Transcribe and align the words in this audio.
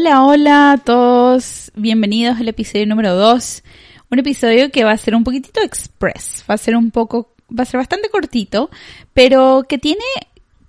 Hola, 0.00 0.24
hola 0.24 0.70
a 0.70 0.78
todos. 0.78 1.72
Bienvenidos 1.74 2.38
al 2.38 2.46
episodio 2.46 2.86
número 2.86 3.16
2. 3.16 3.64
Un 4.12 4.20
episodio 4.20 4.70
que 4.70 4.84
va 4.84 4.92
a 4.92 4.96
ser 4.96 5.16
un 5.16 5.24
poquitito 5.24 5.60
express. 5.60 6.44
Va 6.48 6.54
a 6.54 6.56
ser 6.56 6.76
un 6.76 6.92
poco, 6.92 7.32
va 7.50 7.64
a 7.64 7.66
ser 7.66 7.78
bastante 7.78 8.08
cortito, 8.08 8.70
pero 9.12 9.64
que 9.68 9.76
tiene, 9.76 10.04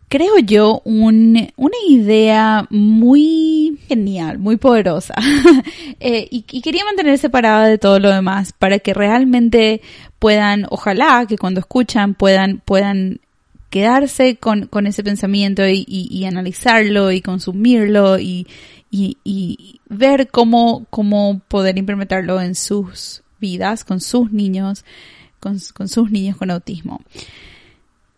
creo 0.07 0.39
yo, 0.39 0.81
un, 0.83 1.47
una 1.57 1.77
idea 1.87 2.65
muy 2.71 3.77
genial, 3.87 4.39
muy 4.39 4.57
poderosa. 4.57 5.13
eh, 5.99 6.27
y, 6.31 6.41
quería 6.61 6.83
mantener 6.85 7.19
separada 7.19 7.67
de 7.67 7.77
todo 7.77 7.99
lo 7.99 8.09
demás 8.09 8.51
para 8.51 8.79
que 8.79 8.95
realmente 8.95 9.81
puedan, 10.17 10.65
ojalá 10.71 11.27
que 11.27 11.37
cuando 11.37 11.59
escuchan 11.59 12.15
puedan, 12.15 12.63
puedan 12.65 13.19
quedarse 13.69 14.37
con, 14.37 14.65
con 14.65 14.87
ese 14.87 15.03
pensamiento 15.03 15.67
y, 15.67 15.85
y, 15.87 16.07
y 16.09 16.25
analizarlo 16.25 17.11
y 17.11 17.21
consumirlo 17.21 18.17
y, 18.17 18.47
y, 18.91 19.17
y 19.23 19.81
ver 19.87 20.29
cómo, 20.29 20.85
cómo 20.89 21.41
poder 21.47 21.77
implementarlo 21.77 22.41
en 22.41 22.55
sus 22.55 23.23
vidas, 23.39 23.83
con 23.83 24.01
sus 24.01 24.31
niños, 24.31 24.85
con, 25.39 25.57
con 25.73 25.87
sus 25.87 26.11
niños 26.11 26.37
con 26.37 26.51
autismo. 26.51 27.01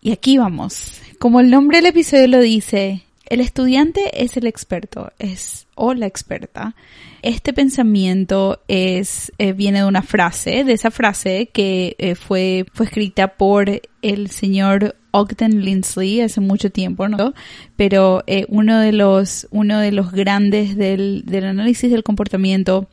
Y 0.02 0.12
aquí 0.12 0.38
vamos. 0.38 1.00
Como 1.20 1.40
el 1.40 1.50
nombre 1.50 1.78
del 1.78 1.88
episodio 1.88 2.28
lo 2.28 2.40
dice, 2.40 3.04
el 3.28 3.40
estudiante 3.40 4.24
es 4.24 4.36
el 4.36 4.48
experto, 4.48 5.14
es 5.20 5.68
o 5.76 5.94
la 5.94 6.08
experta. 6.08 6.76
Este 7.22 7.54
pensamiento 7.54 8.62
es 8.68 9.32
eh, 9.38 9.54
viene 9.54 9.80
de 9.80 9.86
una 9.86 10.02
frase, 10.02 10.64
de 10.64 10.74
esa 10.74 10.90
frase 10.90 11.50
que 11.54 11.96
eh, 12.00 12.16
fue 12.16 12.66
fue 12.74 12.88
escrita 12.88 13.36
por 13.36 13.82
el 14.02 14.30
señor 14.32 14.96
Ogden 15.12 15.64
Lindsley 15.64 16.22
hace 16.22 16.42
mucho 16.42 16.72
tiempo, 16.72 17.08
¿no? 17.08 17.34
Pero 17.76 18.24
eh, 18.28 18.46
uno 18.50 18.80
de 18.80 18.92
los 18.92 19.48
uno 19.52 19.80
de 19.80 19.92
los 19.92 20.12
grandes 20.12 20.76
del, 20.76 21.24
del 21.26 21.46
análisis 21.46 21.92
del 21.92 22.04
comportamiento 22.04 22.88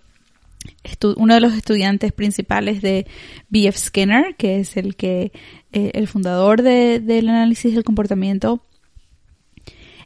uno 1.16 1.34
de 1.34 1.40
los 1.40 1.54
estudiantes 1.54 2.12
principales 2.12 2.82
de 2.82 3.06
B.F. 3.48 3.78
Skinner, 3.78 4.34
que 4.36 4.60
es 4.60 4.76
el 4.76 4.96
que 4.96 5.32
eh, 5.72 5.90
el 5.94 6.08
fundador 6.08 6.62
de, 6.62 7.00
del 7.00 7.28
análisis 7.28 7.74
del 7.74 7.84
comportamiento. 7.84 8.62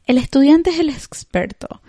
El 0.06 0.18
estudiante 0.18 0.70
es 0.70 0.80
el 0.80 0.88
experto. 0.88 1.82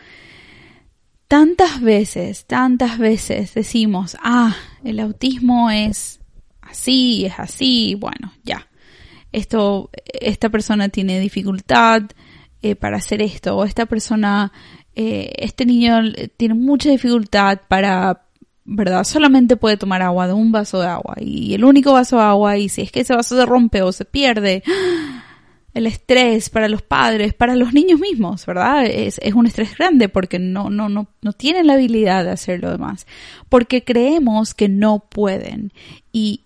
Tantas 1.27 1.81
veces, 1.81 2.45
tantas 2.45 2.99
veces 2.99 3.53
decimos, 3.53 4.15
ah, 4.21 4.55
el 4.83 4.99
autismo 4.99 5.71
es 5.71 6.19
así, 6.61 7.25
es 7.25 7.33
así, 7.37 7.95
bueno, 7.95 8.33
ya. 8.43 8.67
Esto, 9.33 9.89
esta 10.05 10.49
persona 10.49 10.89
tiene 10.89 11.19
dificultad 11.19 12.03
eh, 12.61 12.77
para 12.77 12.95
hacer 12.95 13.21
esto, 13.21 13.57
o 13.57 13.65
esta 13.65 13.85
persona, 13.87 14.53
eh, 14.95 15.33
este 15.37 15.65
niño 15.65 16.13
tiene 16.37 16.53
mucha 16.53 16.89
dificultad 16.89 17.59
para, 17.67 18.25
¿verdad? 18.63 19.03
Solamente 19.03 19.57
puede 19.57 19.75
tomar 19.75 20.01
agua 20.01 20.27
de 20.27 20.33
un 20.33 20.53
vaso 20.53 20.79
de 20.79 20.87
agua 20.87 21.15
y 21.19 21.53
el 21.55 21.65
único 21.65 21.91
vaso 21.91 22.15
de 22.15 22.23
agua 22.23 22.57
y 22.57 22.69
si 22.69 22.83
es 22.83 22.91
que 22.91 23.01
ese 23.01 23.15
vaso 23.15 23.35
se 23.35 23.45
rompe 23.45 23.81
o 23.81 23.91
se 23.91 24.05
pierde, 24.05 24.63
el 25.73 25.87
estrés 25.87 26.49
para 26.49 26.69
los 26.69 26.83
padres, 26.83 27.33
para 27.33 27.55
los 27.55 27.73
niños 27.73 27.99
mismos, 27.99 28.45
¿verdad? 28.45 28.85
Es, 28.85 29.19
es 29.21 29.33
un 29.33 29.47
estrés 29.47 29.75
grande 29.75 30.07
porque 30.07 30.39
no, 30.39 30.69
no, 30.69 30.87
no, 30.87 31.07
no 31.21 31.33
tienen 31.33 31.67
la 31.67 31.73
habilidad 31.73 32.23
de 32.23 32.31
hacer 32.31 32.61
lo 32.61 32.71
demás, 32.71 33.07
porque 33.49 33.83
creemos 33.83 34.53
que 34.53 34.69
no 34.69 34.99
pueden 35.09 35.73
y 36.11 36.42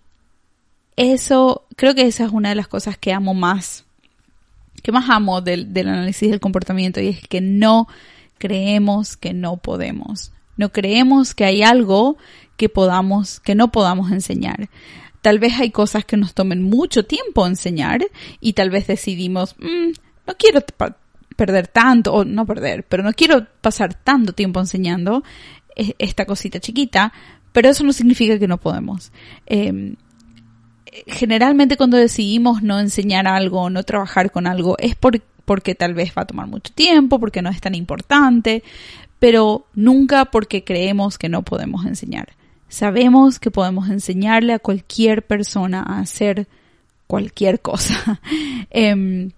eso, 0.98 1.64
creo 1.76 1.94
que 1.94 2.02
esa 2.02 2.24
es 2.24 2.32
una 2.32 2.48
de 2.48 2.56
las 2.56 2.66
cosas 2.66 2.98
que 2.98 3.12
amo 3.12 3.32
más, 3.32 3.84
que 4.82 4.90
más 4.90 5.08
amo 5.08 5.40
del, 5.40 5.72
del 5.72 5.88
análisis 5.88 6.28
del 6.28 6.40
comportamiento 6.40 7.00
y 7.00 7.06
es 7.06 7.20
que 7.28 7.40
no 7.40 7.86
creemos 8.38 9.16
que 9.16 9.32
no 9.32 9.58
podemos. 9.58 10.32
No 10.56 10.72
creemos 10.72 11.36
que 11.36 11.44
hay 11.44 11.62
algo 11.62 12.18
que 12.56 12.68
podamos, 12.68 13.38
que 13.38 13.54
no 13.54 13.70
podamos 13.70 14.10
enseñar. 14.10 14.68
Tal 15.22 15.38
vez 15.38 15.60
hay 15.60 15.70
cosas 15.70 16.04
que 16.04 16.16
nos 16.16 16.34
tomen 16.34 16.64
mucho 16.64 17.04
tiempo 17.04 17.46
enseñar 17.46 18.00
y 18.40 18.54
tal 18.54 18.70
vez 18.70 18.88
decidimos, 18.88 19.54
mmm, 19.60 19.92
no 20.26 20.34
quiero 20.36 20.60
perder 21.36 21.68
tanto, 21.68 22.12
o 22.12 22.24
no 22.24 22.44
perder, 22.44 22.84
pero 22.84 23.04
no 23.04 23.12
quiero 23.12 23.46
pasar 23.60 23.94
tanto 23.94 24.32
tiempo 24.32 24.58
enseñando 24.58 25.22
esta 25.76 26.26
cosita 26.26 26.58
chiquita, 26.58 27.12
pero 27.52 27.68
eso 27.68 27.84
no 27.84 27.92
significa 27.92 28.36
que 28.36 28.48
no 28.48 28.58
podemos. 28.58 29.12
Eh, 29.46 29.94
generalmente 31.06 31.76
cuando 31.76 31.96
decidimos 31.96 32.62
no 32.62 32.78
enseñar 32.78 33.26
algo, 33.26 33.70
no 33.70 33.82
trabajar 33.82 34.30
con 34.30 34.46
algo, 34.46 34.76
es 34.78 34.94
por, 34.94 35.20
porque 35.44 35.74
tal 35.74 35.94
vez 35.94 36.12
va 36.16 36.22
a 36.22 36.26
tomar 36.26 36.46
mucho 36.46 36.72
tiempo, 36.72 37.18
porque 37.18 37.42
no 37.42 37.50
es 37.50 37.60
tan 37.60 37.74
importante, 37.74 38.62
pero 39.18 39.66
nunca 39.74 40.26
porque 40.26 40.64
creemos 40.64 41.18
que 41.18 41.28
no 41.28 41.42
podemos 41.42 41.86
enseñar. 41.86 42.28
Sabemos 42.68 43.38
que 43.38 43.50
podemos 43.50 43.88
enseñarle 43.88 44.52
a 44.52 44.58
cualquier 44.58 45.26
persona 45.26 45.82
a 45.82 46.00
hacer 46.00 46.46
cualquier 47.06 47.60
cosa. 47.60 48.20
eh, 48.70 49.30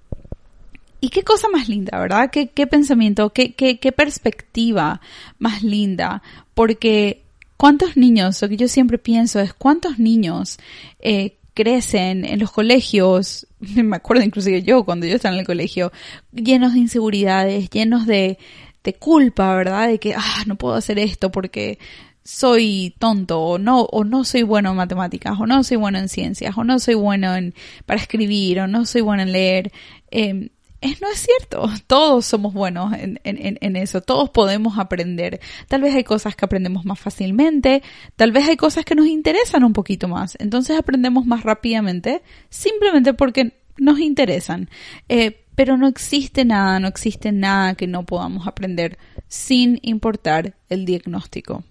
y 1.01 1.09
qué 1.09 1.23
cosa 1.23 1.49
más 1.49 1.69
linda, 1.69 1.99
¿verdad? 1.99 2.31
Qué, 2.31 2.49
qué 2.49 2.67
pensamiento, 2.67 3.31
qué, 3.31 3.55
qué, 3.55 3.79
qué 3.79 3.93
perspectiva 3.93 5.01
más 5.39 5.63
linda, 5.63 6.23
porque 6.55 7.23
¿cuántos 7.57 7.97
niños, 7.97 8.41
lo 8.43 8.49
que 8.49 8.57
yo 8.57 8.69
siempre 8.69 8.99
pienso 8.99 9.41
es 9.41 9.55
cuántos 9.55 9.99
niños 9.99 10.59
eh, 11.01 11.37
crecen 11.61 12.25
en 12.25 12.39
los 12.41 12.51
colegios, 12.51 13.47
me 13.61 13.97
acuerdo 13.97 14.23
inclusive 14.23 14.63
yo 14.63 14.85
cuando 14.85 15.07
yo 15.07 15.17
estaba 15.17 15.35
en 15.35 15.41
el 15.41 15.47
colegio, 15.47 15.93
llenos 16.33 16.75
de 16.75 16.81
inseguridades, 16.81 17.69
llenos 17.71 18.07
de, 18.07 18.39
de 18.83 18.95
culpa, 18.95 19.55
¿verdad? 19.55 19.89
De 19.89 19.99
que, 19.99 20.15
ah, 20.15 20.45
no 20.47 20.57
puedo 20.57 20.75
hacer 20.75 20.99
esto 20.99 21.31
porque 21.31 21.79
soy 22.23 22.95
tonto 22.99 23.41
o 23.41 23.59
no 23.59 23.83
o 23.83 24.05
no 24.05 24.25
soy 24.25 24.43
bueno 24.43 24.71
en 24.71 24.77
matemáticas 24.77 25.39
o 25.41 25.47
no 25.47 25.65
soy 25.65 25.79
bueno 25.79 25.99
en 25.99 26.09
ciencias 26.09 26.57
o 26.57 26.65
no 26.65 26.79
soy 26.79 26.95
bueno 26.95 27.35
en 27.35 27.55
para 27.87 28.01
escribir 28.01 28.61
o 28.61 28.67
no 28.67 28.85
soy 28.85 29.01
bueno 29.01 29.23
en 29.23 29.33
leer 29.33 29.73
eh, 30.11 30.51
es, 30.81 31.01
no 31.01 31.11
es 31.11 31.19
cierto, 31.19 31.69
todos 31.87 32.25
somos 32.25 32.55
buenos 32.55 32.93
en, 32.95 33.21
en, 33.25 33.59
en, 33.61 33.77
eso, 33.77 34.01
todos 34.01 34.31
podemos 34.31 34.79
aprender. 34.79 35.41
Tal 35.69 35.83
vez 35.83 35.95
hay 35.95 36.05
cosas 36.05 36.37
que 36.37 36.45
aprendemos 36.45 36.85
más 36.85 36.99
fácilmente, 36.99 37.83
tal 38.17 38.33
vez 38.33 38.49
hay 38.49 38.57
cosas 38.57 38.85
que 38.85 38.95
nos 38.95 39.07
interesan 39.07 39.65
un 39.65 39.73
poquito 39.73 40.09
más, 40.09 40.37
entonces 40.41 40.79
aprendemos 40.79 41.27
más 41.27 41.43
rápidamente 41.43 42.23
simplemente 42.49 43.15
porque 43.15 43.61
nos 43.77 43.99
interesan. 44.01 44.71
Eh, 45.09 45.45
pero 45.55 45.77
no 45.77 45.89
existe 45.89 46.47
nada, 46.47 46.81
no 46.81 46.89
existe 46.89 47.33
nada 47.33 47.75
que 47.75 47.87
no 47.87 48.07
podamos 48.07 48.47
aprender 48.47 48.97
sin 49.29 49.79
importar 49.83 50.55
el 50.71 50.87
diagnóstico. 50.87 51.65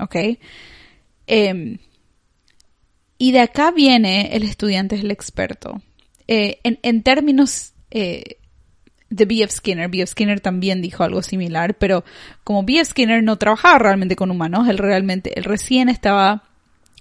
¿Ok? 0.00 0.16
Eh, 1.28 1.78
y 3.18 3.32
de 3.32 3.40
acá 3.40 3.70
viene 3.70 4.34
el 4.34 4.42
estudiante 4.42 4.96
es 4.96 5.02
el 5.02 5.10
experto. 5.10 5.80
Eh, 6.26 6.58
en, 6.64 6.78
en, 6.82 7.02
términos 7.02 7.74
eh, 7.90 8.38
de 9.10 9.24
B.F. 9.24 9.52
Skinner. 9.52 9.88
B.F. 9.88 10.12
Skinner 10.12 10.40
también 10.40 10.80
dijo 10.80 11.04
algo 11.04 11.22
similar, 11.22 11.74
pero 11.74 12.04
como 12.44 12.62
B.F. 12.62 12.86
Skinner 12.86 13.22
no 13.22 13.36
trabajaba 13.36 13.78
realmente 13.78 14.16
con 14.16 14.30
humanos, 14.30 14.68
él 14.68 14.78
realmente, 14.78 15.38
él 15.38 15.44
recién 15.44 15.88
estaba 15.88 16.44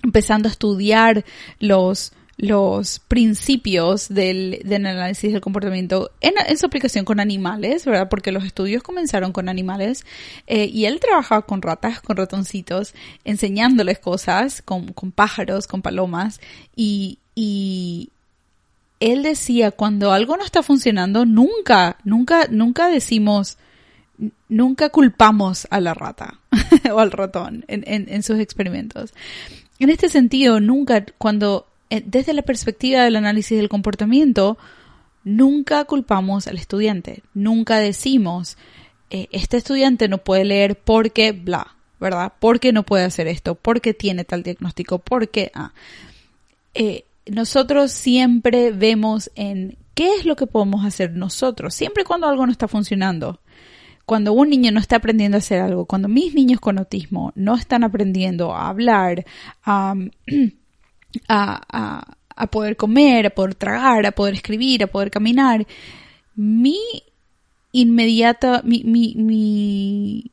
empezando 0.03 0.47
a 0.47 0.52
estudiar 0.52 1.25
los, 1.59 2.14
los 2.38 3.00
principios 3.00 4.08
del, 4.08 4.61
del 4.64 4.85
análisis 4.85 5.32
del 5.32 5.41
comportamiento 5.41 6.11
en, 6.22 6.34
su 6.58 6.66
aplicación 6.66 7.06
con 7.06 7.20
animales, 7.20 7.85
¿verdad? 7.85 8.08
Porque 8.09 8.32
los 8.32 8.46
estudios 8.46 8.82
comenzaron 8.82 9.34
con 9.34 9.50
animales 9.50 10.05
eh, 10.47 10.66
y 10.66 10.85
él 10.85 11.00
trabajaba 11.00 11.41
con 11.41 11.62
ratas, 11.62 12.02
con 12.02 12.17
ratoncitos, 12.17 12.94
enseñándoles 13.26 14.00
cosas, 14.00 14.62
con, 14.62 14.94
con 14.94 15.12
pájaros, 15.12 15.67
con 15.67 15.82
palomas 15.82 16.40
y, 16.76 17.20
y, 17.35 18.09
él 18.99 19.23
decía, 19.23 19.72
cuando 19.72 20.11
algo 20.11 20.35
no 20.35 20.43
está 20.43 20.61
funcionando, 20.63 21.25
nunca, 21.25 21.97
nunca, 22.03 22.47
nunca 22.49 22.90
decimos, 22.90 23.57
nunca 24.49 24.90
culpamos 24.90 25.67
a 25.69 25.79
la 25.79 25.93
rata 25.93 26.40
o 26.93 26.99
al 26.99 27.11
ratón 27.11 27.63
en, 27.67 27.84
en, 27.85 28.23
sus 28.23 28.40
experimentos. 28.40 29.13
En 29.79 29.90
este 29.90 30.09
sentido, 30.09 30.59
nunca, 30.59 31.05
cuando, 31.17 31.67
desde 31.90 32.34
la 32.34 32.41
perspectiva 32.41 33.03
del 33.03 33.16
análisis 33.16 33.57
del 33.57 33.69
comportamiento, 33.69 34.57
nunca 35.23 35.85
culpamos 35.85 36.47
al 36.47 36.57
estudiante, 36.57 37.23
nunca 37.34 37.78
decimos, 37.78 38.57
eh, 39.09 39.28
este 39.31 39.57
estudiante 39.57 40.09
no 40.09 40.17
puede 40.17 40.43
leer 40.43 40.78
porque 40.78 41.31
bla, 41.31 41.75
¿verdad? 42.02 42.34
Porque 42.40 42.73
no 42.73 42.84
puede 42.84 43.05
hacer 43.05 43.28
esto, 43.28 43.55
porque 43.55 43.93
tiene 43.93 44.25
tal 44.25 44.43
diagnóstico, 44.43 44.99
porque, 44.99 45.52
ah. 45.53 45.72
Eh, 46.75 47.05
nosotros 47.31 47.91
siempre 47.91 48.72
vemos 48.72 49.31
en 49.35 49.78
qué 49.93 50.16
es 50.16 50.26
lo 50.26 50.35
que 50.35 50.47
podemos 50.47 50.85
hacer 50.85 51.11
nosotros, 51.11 51.73
siempre 51.73 52.03
cuando 52.03 52.28
algo 52.28 52.46
no 52.46 52.52
está 52.52 52.67
funcionando. 52.67 53.41
Cuando 54.05 54.34
un 54.34 54.49
niño 54.49 54.72
no 54.72 54.79
está 54.79 54.96
aprendiendo 54.96 55.37
a 55.37 55.40
hacer 55.40 55.61
algo, 55.61 55.85
cuando 55.85 56.08
mis 56.08 56.34
niños 56.34 56.59
con 56.59 56.79
autismo 56.79 57.31
no 57.35 57.55
están 57.55 57.84
aprendiendo 57.84 58.55
a 58.55 58.70
hablar, 58.70 59.26
a, 59.64 59.93
a, 61.28 62.16
a, 62.35 62.47
poder 62.47 62.76
comer, 62.76 63.28
a 63.28 63.29
poder 63.29 63.55
tragar, 63.55 64.05
a 64.08 64.11
poder 64.11 64.34
escribir, 64.34 64.84
a 64.84 64.87
poder 64.87 65.11
caminar, 65.11 65.67
mi 66.34 66.79
inmediata, 67.72 68.61
mi, 68.64 68.84
mi, 68.84 69.14
mi, 69.16 70.31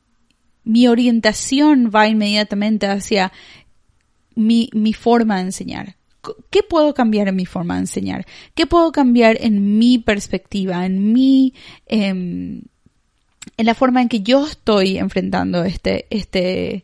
mi 0.63 0.87
orientación 0.87 1.91
va 1.93 2.07
inmediatamente 2.07 2.87
hacia 2.87 3.31
mi, 4.33 4.69
mi 4.73 4.93
forma 4.93 5.35
de 5.37 5.41
enseñar. 5.41 5.96
¿Qué 6.49 6.63
puedo 6.63 6.93
cambiar 6.93 7.27
en 7.27 7.35
mi 7.35 7.45
forma 7.45 7.75
de 7.75 7.81
enseñar? 7.81 8.25
¿Qué 8.55 8.65
puedo 8.65 8.91
cambiar 8.91 9.37
en 9.41 9.77
mi 9.77 9.97
perspectiva, 9.99 10.85
en 10.85 11.13
mi, 11.13 11.53
em, 11.85 12.61
en 13.57 13.65
la 13.65 13.75
forma 13.75 14.01
en 14.01 14.09
que 14.09 14.21
yo 14.21 14.45
estoy 14.45 14.97
enfrentando 14.97 15.63
este, 15.63 16.05
este, 16.09 16.83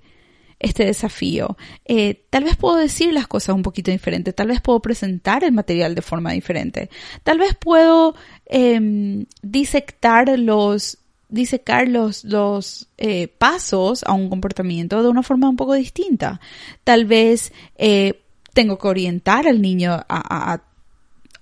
este 0.63 0.86
desafío. 0.86 1.57
Eh, 1.86 2.25
tal 2.30 2.45
vez 2.45 2.56
puedo 2.56 2.78
decir 2.78 3.13
las 3.13 3.28
cosas 3.28 3.54
un 3.56 3.62
poquito 3.62 3.92
diferente, 3.92 4.34
tal 4.34 4.48
vez 4.48 4.62
puedo 4.62 4.80
presentar 4.80 5.44
el 5.44 5.51
material 5.51 5.94
de 5.94 6.01
forma 6.01 6.31
diferente, 6.31 6.89
tal 7.24 7.38
vez 7.38 7.54
puedo 7.56 8.16
em, 8.46 9.25
disectar 9.42 10.39
los 10.39 10.98
disecar 11.30 11.88
los, 11.88 12.24
los 12.25 12.89
eh, 12.98 13.28
pasos 13.28 14.04
a 14.04 14.13
un 14.13 14.30
comportamiento 14.30 15.01
de 15.01 15.10
una 15.10 15.24
forma 15.24 15.50
un 15.50 15.56
poco 15.56 15.74
distinta. 15.74 16.39
Tal 16.84 17.06
vez 17.06 17.51
eh, 17.75 18.23
tengo 18.53 18.77
que 18.77 18.88
orientar 18.88 19.47
al 19.47 19.61
niño 19.61 20.00
a, 20.07 20.61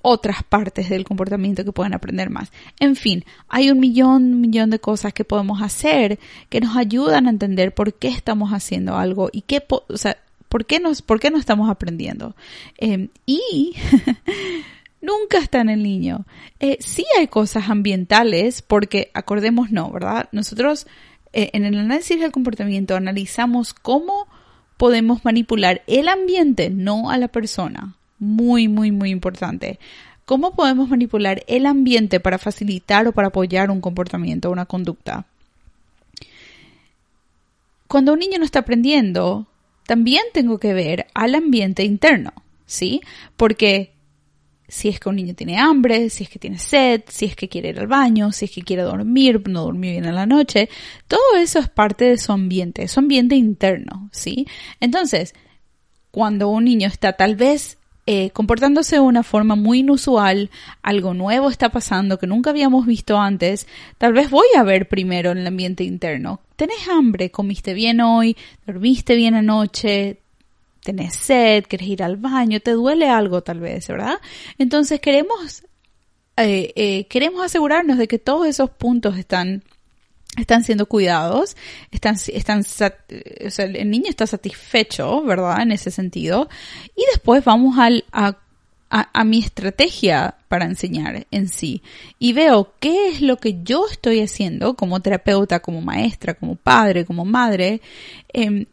otras 0.04 0.42
partes 0.42 0.90
del 0.90 1.04
comportamiento 1.04 1.64
que 1.64 1.72
puedan 1.72 1.94
aprender 1.94 2.32
más. 2.32 2.52
En 2.80 2.96
fin, 2.96 3.24
hay 3.48 3.70
un 3.70 3.80
millón, 3.80 4.42
millón 4.42 4.72
de 4.72 4.80
cosas 4.80 5.14
que 5.14 5.24
podemos 5.24 5.62
hacer 5.62 6.18
que 6.50 6.60
nos 6.60 6.76
ayudan 6.76 7.28
a 7.28 7.30
entender 7.30 7.72
por 7.72 7.94
qué 7.94 8.08
estamos 8.08 8.50
haciendo 8.50 8.98
algo 8.98 9.30
y 9.32 9.42
qué, 9.42 9.64
o 9.70 9.98
sea, 9.98 10.18
por 10.50 10.66
qué 10.66 10.80
nos, 10.80 11.04
por 11.04 11.20
qué 11.20 11.30
no 11.30 11.38
estamos 11.38 11.70
aprendiendo. 11.70 12.36
Em, 12.80 13.10
y 13.28 13.76
nunca 15.02 15.38
está 15.38 15.62
en 15.62 15.70
el 15.70 15.84
niño. 15.84 16.26
Eh, 16.60 16.78
sí 16.80 17.06
hay 17.20 17.28
cosas 17.28 17.70
ambientales, 17.70 18.64
porque 18.64 19.12
acordemos 19.14 19.70
no, 19.70 19.92
¿verdad? 19.92 20.30
Nosotros 20.32 20.88
eh, 21.34 21.52
en 21.54 21.64
el 21.64 21.78
análisis 21.78 22.20
del 22.20 22.32
comportamiento 22.32 22.96
analizamos 22.96 23.74
cómo 23.74 24.28
podemos 24.82 25.24
manipular 25.24 25.84
el 25.86 26.08
ambiente, 26.08 26.72
no 26.72 27.12
a 27.12 27.20
la 27.20 27.28
persona. 27.28 27.94
Muy, 28.18 28.68
muy, 28.68 28.92
muy 28.92 29.12
importante. 29.12 29.78
¿Cómo 30.26 30.56
podemos 30.56 30.90
manipular 30.90 31.44
el 31.46 31.68
ambiente 31.68 32.20
para 32.20 32.40
facilitar 32.40 33.08
o 33.08 33.12
para 33.12 33.28
apoyar 33.28 33.70
un 33.70 33.80
comportamiento 33.80 34.50
o 34.50 34.52
una 34.52 34.66
conducta? 34.66 35.26
Cuando 37.88 38.14
un 38.14 38.18
niño 38.18 38.40
no 38.40 38.44
está 38.44 38.62
aprendiendo, 38.62 39.46
también 39.86 40.24
tengo 40.34 40.58
que 40.58 40.74
ver 40.74 41.06
al 41.14 41.36
ambiente 41.36 41.84
interno, 41.84 42.34
¿sí? 42.66 43.02
Porque 43.38 43.92
si 44.72 44.88
es 44.88 45.02
que 45.02 45.10
un 45.10 45.18
niño 45.18 45.34
tiene 45.36 45.60
hambre, 45.60 46.10
si 46.10 46.24
es 46.24 46.30
que 46.30 46.40
tiene 46.40 46.58
sed, 46.58 47.02
si 47.10 47.26
es 47.26 47.36
que 47.36 47.50
quiere 47.50 47.70
ir 47.70 47.80
al 47.80 47.88
baño, 47.88 48.32
si 48.32 48.46
es 48.46 48.52
que 48.52 48.62
quiere 48.62 48.84
dormir, 48.84 49.42
no 49.50 49.64
dormir 49.64 49.92
bien 49.92 50.06
en 50.06 50.16
la 50.16 50.26
noche, 50.26 50.70
todo 51.10 51.36
eso 51.38 51.60
es 51.60 51.68
parte 51.68 52.06
de 52.06 52.18
su 52.18 52.32
ambiente, 52.32 52.88
su 52.88 53.02
ambiente 53.02 53.36
interno, 53.36 54.10
¿sí? 54.14 54.48
Entonces, 54.80 55.34
cuando 56.10 56.48
un 56.48 56.64
niño 56.64 56.88
está 56.88 57.12
tal 57.14 57.36
vez 57.36 57.80
eh, 58.06 58.30
comportándose 58.30 58.96
de 58.96 59.02
una 59.02 59.24
forma 59.24 59.56
muy 59.56 59.80
inusual, 59.80 60.50
algo 60.82 61.14
nuevo 61.14 61.50
está 61.50 61.68
pasando 61.68 62.18
que 62.18 62.26
nunca 62.26 62.52
habíamos 62.52 62.86
visto 62.86 63.20
antes, 63.20 63.68
tal 63.98 64.14
vez 64.14 64.30
voy 64.30 64.48
a 64.58 64.64
ver 64.64 64.88
primero 64.88 65.32
en 65.32 65.40
el 65.40 65.48
ambiente 65.48 65.84
interno. 65.84 66.40
¿Tenés 66.56 66.88
hambre? 66.88 67.30
¿Comiste 67.30 67.74
bien 67.74 68.00
hoy? 68.00 68.38
¿Dormiste 68.66 69.16
bien 69.16 69.36
anoche? 69.36 70.21
Tenés 70.84 71.16
sed, 71.16 71.66
querés 71.66 71.88
ir 71.88 72.04
al 72.04 72.18
baño, 72.18 72.60
te 72.60 72.72
duele 72.72 73.10
algo 73.10 73.42
tal 73.42 73.60
vez, 73.60 73.88
¿verdad? 73.88 74.16
Entonces 74.58 75.00
queremos, 75.00 75.64
eh, 76.38 76.74
eh, 76.76 77.06
queremos 77.08 77.44
asegurarnos 77.44 77.98
de 77.98 78.08
que 78.08 78.20
todos 78.20 78.48
esos 78.48 78.70
puntos 78.70 79.18
están 79.18 79.64
están 80.38 80.64
siendo 80.64 80.86
cuidados, 80.86 81.58
están, 81.92 82.16
están, 82.28 82.62
o 82.62 83.50
sea, 83.50 83.66
el 83.66 83.90
niño 83.90 84.06
está 84.10 84.26
satisfecho, 84.26 85.22
¿verdad? 85.24 85.62
En 85.62 85.74
ese 85.74 85.92
sentido. 85.92 86.48
Y 86.96 87.04
después 87.12 87.44
vamos 87.44 87.78
al, 87.78 88.06
a, 88.14 88.38
a, 88.90 89.10
a, 89.12 89.24
mi 89.26 89.40
estrategia 89.40 90.36
para 90.48 90.66
enseñar 90.66 91.28
en 91.32 91.50
sí. 91.50 91.82
Y 92.18 92.32
veo 92.32 92.74
qué 92.80 93.10
es 93.10 93.22
lo 93.22 93.38
que 93.38 93.62
yo 93.64 93.88
estoy 93.92 94.22
haciendo 94.22 94.76
como 94.76 95.02
terapeuta, 95.02 95.60
como 95.60 95.82
maestra, 95.82 96.34
como 96.34 96.56
padre, 96.56 97.04
como 97.04 97.26
madre, 97.26 97.82
eh, 98.32 98.68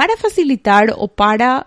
para 0.00 0.16
facilitar 0.16 0.94
o 0.96 1.08
para, 1.08 1.66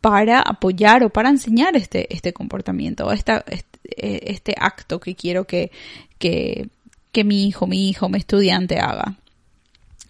para 0.00 0.40
apoyar 0.40 1.04
o 1.04 1.10
para 1.10 1.28
enseñar 1.28 1.76
este, 1.76 2.12
este 2.12 2.32
comportamiento, 2.32 3.12
esta, 3.12 3.44
este, 3.46 4.32
este 4.32 4.52
acto 4.58 4.98
que 4.98 5.14
quiero 5.14 5.44
que, 5.44 5.70
que, 6.18 6.68
que 7.12 7.22
mi 7.22 7.46
hijo, 7.46 7.68
mi 7.68 7.88
hijo, 7.88 8.08
mi 8.08 8.18
estudiante 8.18 8.80
haga. 8.80 9.14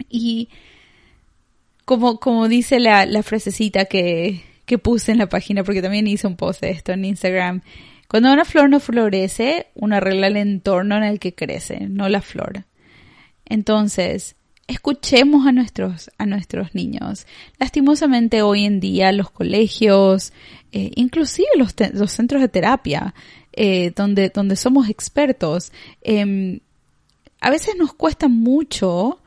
Y 0.09 0.49
como, 1.85 2.19
como 2.19 2.47
dice 2.47 2.79
la, 2.79 3.05
la 3.05 3.21
frasecita 3.21 3.85
que, 3.85 4.41
que 4.65 4.79
puse 4.79 5.11
en 5.11 5.19
la 5.19 5.29
página, 5.29 5.63
porque 5.63 5.83
también 5.83 6.07
hice 6.07 6.25
un 6.25 6.37
post 6.37 6.61
de 6.61 6.71
esto 6.71 6.91
en 6.91 7.05
Instagram, 7.05 7.61
cuando 8.07 8.33
una 8.33 8.45
flor 8.45 8.67
no 8.67 8.79
florece, 8.79 9.67
una 9.75 9.97
arregla 9.97 10.25
el 10.25 10.37
entorno 10.37 10.97
en 10.97 11.03
el 11.03 11.19
que 11.19 11.35
crece, 11.35 11.81
no 11.81 12.09
la 12.09 12.23
flor. 12.23 12.63
Entonces, 13.45 14.36
escuchemos 14.67 15.47
a 15.47 15.51
nuestros, 15.51 16.11
a 16.17 16.25
nuestros 16.25 16.75
niños. 16.75 17.25
Lastimosamente 17.57 18.41
hoy 18.41 18.65
en 18.65 18.79
día 18.79 19.11
los 19.11 19.31
colegios, 19.31 20.33
eh, 20.71 20.91
inclusive 20.95 21.47
los, 21.57 21.73
los, 21.93 22.11
centros 22.11 22.41
de 22.41 22.49
terapia, 22.49 23.13
eh, 23.53 23.91
donde, 23.95 24.29
donde 24.29 24.55
somos 24.55 24.89
expertos, 24.89 25.71
em, 26.01 26.59
a 27.39 27.49
veces 27.49 27.75
nos 27.77 27.93
cuesta 27.93 28.27
mucho 28.27 29.21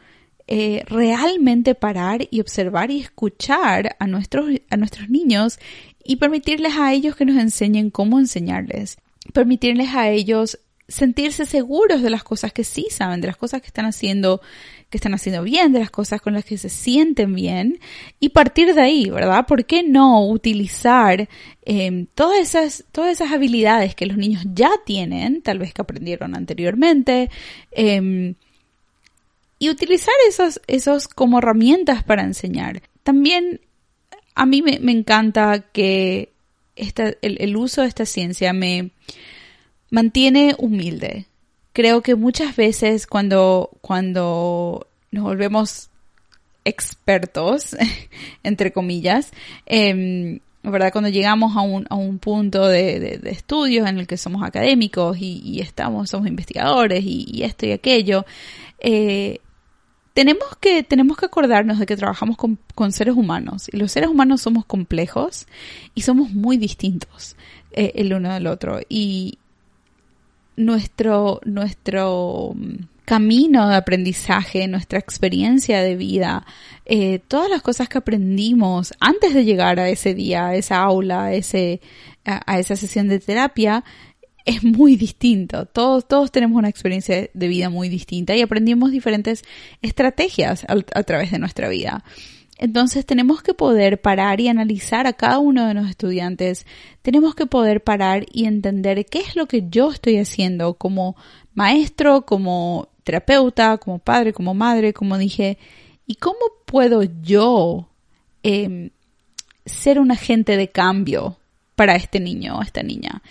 eh, 0.47 0.83
realmente 0.87 1.75
parar 1.75 2.27
y 2.31 2.41
observar 2.41 2.91
y 2.91 3.01
escuchar 3.01 3.97
a 3.99 4.07
nuestros, 4.07 4.51
a 4.69 4.77
nuestros 4.77 5.09
niños 5.09 5.59
y 6.05 6.17
permitirles 6.17 6.75
a 6.77 6.93
ellos 6.93 7.17
que 7.17 7.25
nos 7.25 7.41
enseñen 7.41 7.91
cómo 7.91 8.19
enseñarles, 8.19 8.99
permitirles 9.33 9.95
a 9.95 10.11
ellos 10.11 10.59
sentirse 10.89 11.47
seguros 11.47 12.03
de 12.03 12.11
las 12.11 12.25
cosas 12.25 12.53
que 12.53 12.65
sí 12.65 12.89
saben, 12.91 13.21
de 13.21 13.29
las 13.29 13.37
cosas 13.37 13.61
que 13.61 13.69
están 13.69 13.87
haciendo, 13.87 14.41
que 14.91 14.99
están 14.99 15.15
haciendo 15.15 15.43
bien, 15.45 15.73
de 15.73 15.79
las 15.79 15.91
cosas 15.91 16.21
con 16.21 16.35
las 16.35 16.45
que 16.45 16.59
se 16.59 16.69
sienten 16.69 17.35
bien 17.35 17.79
y 18.19 18.31
partir 18.31 18.75
de 18.75 18.83
ahí, 18.83 19.09
¿verdad? 19.09 19.47
¿Por 19.47 19.65
qué 19.65 19.85
no 19.85 20.27
utilizar 20.29 21.29
em, 21.65 22.07
todas 22.15 22.41
esas, 22.41 22.85
todas 22.91 23.13
esas 23.13 23.31
habilidades 23.31 23.95
que 23.95 24.07
los 24.07 24.17
niños 24.17 24.43
ya 24.53 24.73
tienen, 24.85 25.43
tal 25.43 25.61
vez 25.61 25.73
que 25.73 25.83
aprendieron 25.83 26.35
anteriormente, 26.35 27.31
em, 27.71 28.35
y 29.61 29.71
utilizar 29.71 30.15
esos, 30.29 30.61
esos 30.67 31.07
como 31.07 31.39
herramientas 31.39 32.03
para 32.03 32.25
enseñar? 32.25 32.83
También 33.05 33.61
a 34.35 34.45
mí 34.45 34.61
me, 34.61 34.93
encanta 34.93 35.61
que 35.73 36.33
esta, 36.75 37.15
el 37.23 37.57
uso 37.57 37.83
de 37.83 37.89
esta 37.89 38.07
ciencia 38.07 38.53
me 38.53 38.91
mantiene 39.91 40.57
humilde. 40.59 41.27
Creo 41.73 42.03
que 42.03 42.15
muchas 42.15 42.57
veces 42.57 43.07
cuando, 43.07 43.71
cuando 43.81 44.87
nos 45.11 45.25
volvemos 45.25 45.91
expertos, 46.65 47.77
entre 48.43 48.73
comillas, 48.73 49.33
eh, 49.67 50.41
¿verdad? 50.63 50.93
Cuando 50.93 51.09
llegamos 51.09 51.57
a 51.57 51.63
un, 51.63 51.87
a 51.89 51.95
un 51.95 52.19
punto 52.19 52.67
de, 52.67 53.01
de, 53.01 53.31
estudios 53.31 53.89
en 53.89 53.99
el 53.99 54.07
que 54.07 54.17
somos 54.17 54.43
académicos 54.43 55.17
y, 55.19 55.61
estamos, 55.61 56.11
somos 56.11 56.29
investigadores 56.29 57.03
y, 57.05 57.43
esto 57.43 57.67
y 57.67 57.73
aquello, 57.73 58.27
eh, 58.79 59.39
tenemos 60.13 60.45
que, 60.61 60.83
tenemos 60.83 61.17
que 61.17 61.27
acordarnos 61.27 61.79
de 61.79 61.87
que 61.87 61.97
trabajamos 61.97 62.37
con, 62.37 62.59
con, 62.75 62.93
seres 62.93 63.15
humanos 63.15 63.69
y 63.73 63.79
los 63.79 63.93
seres 63.93 64.11
humanos 64.11 64.43
somos 64.43 64.67
complejos 64.67 65.47
y 65.95 66.03
somos 66.03 66.31
muy 66.31 66.59
distintos 66.59 67.37
eh, 67.73 67.93
el 67.95 68.13
uno 68.13 68.33
del 68.33 68.47
otro 68.47 68.81
y, 68.89 69.39
nuestro, 70.57 71.41
nuestro 71.45 72.53
mm, 72.55 72.85
camino 73.05 73.69
de 73.69 73.77
aprendizaje, 73.77 74.69
nuestra 74.69 74.99
experiencia 74.99 75.83
de 75.83 75.97
vida, 75.97 76.47
eh, 76.87 77.21
todas 77.27 77.51
las 77.51 77.63
cosas 77.63 77.89
que 77.89 77.99
aprendimos 77.99 78.95
antes 79.01 79.35
de 79.35 79.45
llegar 79.45 79.81
a 79.81 79.89
ese 79.89 80.15
día, 80.15 80.49
a 80.49 80.55
esa 80.55 80.77
aula, 80.77 81.25
a, 81.25 81.35
ese, 81.35 81.81
a, 82.25 82.59
esa 82.59 82.77
sesión 82.77 83.09
de 83.09 83.19
terapia, 83.19 83.85
es 84.45 84.63
muy 84.63 84.97
distinto. 84.97 85.67
Todos, 85.67 86.07
todos 86.07 86.31
tenemos 86.31 86.57
una 86.57 86.69
experiencia 86.69 87.29
de 87.33 87.49
vida 87.49 87.69
muy 87.69 87.89
distinta 87.89 88.35
y 88.37 88.43
aprendimos 88.43 88.91
diferentes 88.91 89.45
estrategias 89.83 90.65
a 90.69 91.03
través 91.03 91.31
de 91.31 91.39
nuestra 91.39 91.69
vida. 91.69 92.05
Entonces 92.61 93.07
tenemos 93.07 93.43
que 93.43 93.55
poder 93.55 94.03
parar 94.03 94.39
y 94.39 94.49
analizar 94.49 95.07
a 95.07 95.15
cada 95.15 95.39
uno 95.39 95.67
de 95.67 95.73
los 95.73 95.89
estudiantes. 95.89 96.67
Tenemos 97.01 97.35
que 97.35 97.47
poder 97.47 97.83
parar 97.83 98.27
y 98.31 98.45
entender 98.45 99.07
qué 99.07 99.21
es 99.21 99.35
lo 99.35 99.47
que 99.47 99.65
yo 99.71 99.91
estoy 99.91 100.19
haciendo 100.19 100.75
como 100.75 101.17
maestro, 101.55 102.27
como 102.27 102.89
terapeuta, 103.03 103.79
como 103.79 103.99
padre, 103.99 104.35
como 104.35 104.53
madre, 104.53 104.93
como 104.93 105.17
dije, 105.17 105.57
y 106.07 106.17
cómo 106.17 106.37
puedo 106.67 107.03
yo 107.23 107.89
em, 108.43 108.91
ser 109.65 109.99
un 109.99 110.13
agente 110.13 110.59
de 110.59 110.69
cambio 110.69 111.39
para 111.77 111.97
este 111.97 112.21
niño 112.21 112.59
o 112.59 112.63
esta 112.63 112.83
niña. 112.83 113.23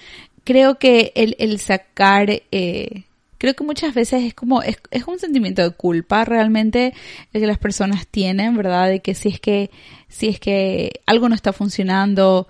Creo 0.43 0.79
que 0.79 1.11
el, 1.13 1.59
sacar, 1.59 2.31
eh, 2.51 3.03
creo 3.39 3.55
que 3.55 3.63
muchas 3.63 3.95
veces 3.95 4.23
es 4.23 4.35
como, 4.35 4.61
es, 4.61 4.77
es 4.91 5.07
un 5.07 5.17
sentimiento 5.17 5.63
de 5.63 5.71
culpa 5.71 6.25
realmente 6.25 6.93
el 7.33 7.41
que 7.41 7.47
las 7.47 7.57
personas 7.57 8.05
tienen, 8.05 8.55
¿verdad? 8.55 8.89
De 8.89 8.99
que 8.99 9.15
si 9.15 9.29
es 9.29 9.39
que, 9.39 9.71
si 10.07 10.27
es 10.27 10.39
que 10.39 11.01
algo 11.07 11.27
no 11.29 11.35
está 11.35 11.53
funcionando, 11.53 12.47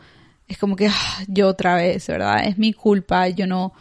es 0.50 0.58
como 0.58 0.76
que 0.76 0.88
ah, 0.88 1.24
yo 1.28 1.48
otra 1.48 1.76
vez, 1.76 2.08
¿verdad? 2.08 2.46
Es 2.46 2.58
mi 2.58 2.74
culpa, 2.74 3.30
yo 3.30 3.48
no, 3.48 3.72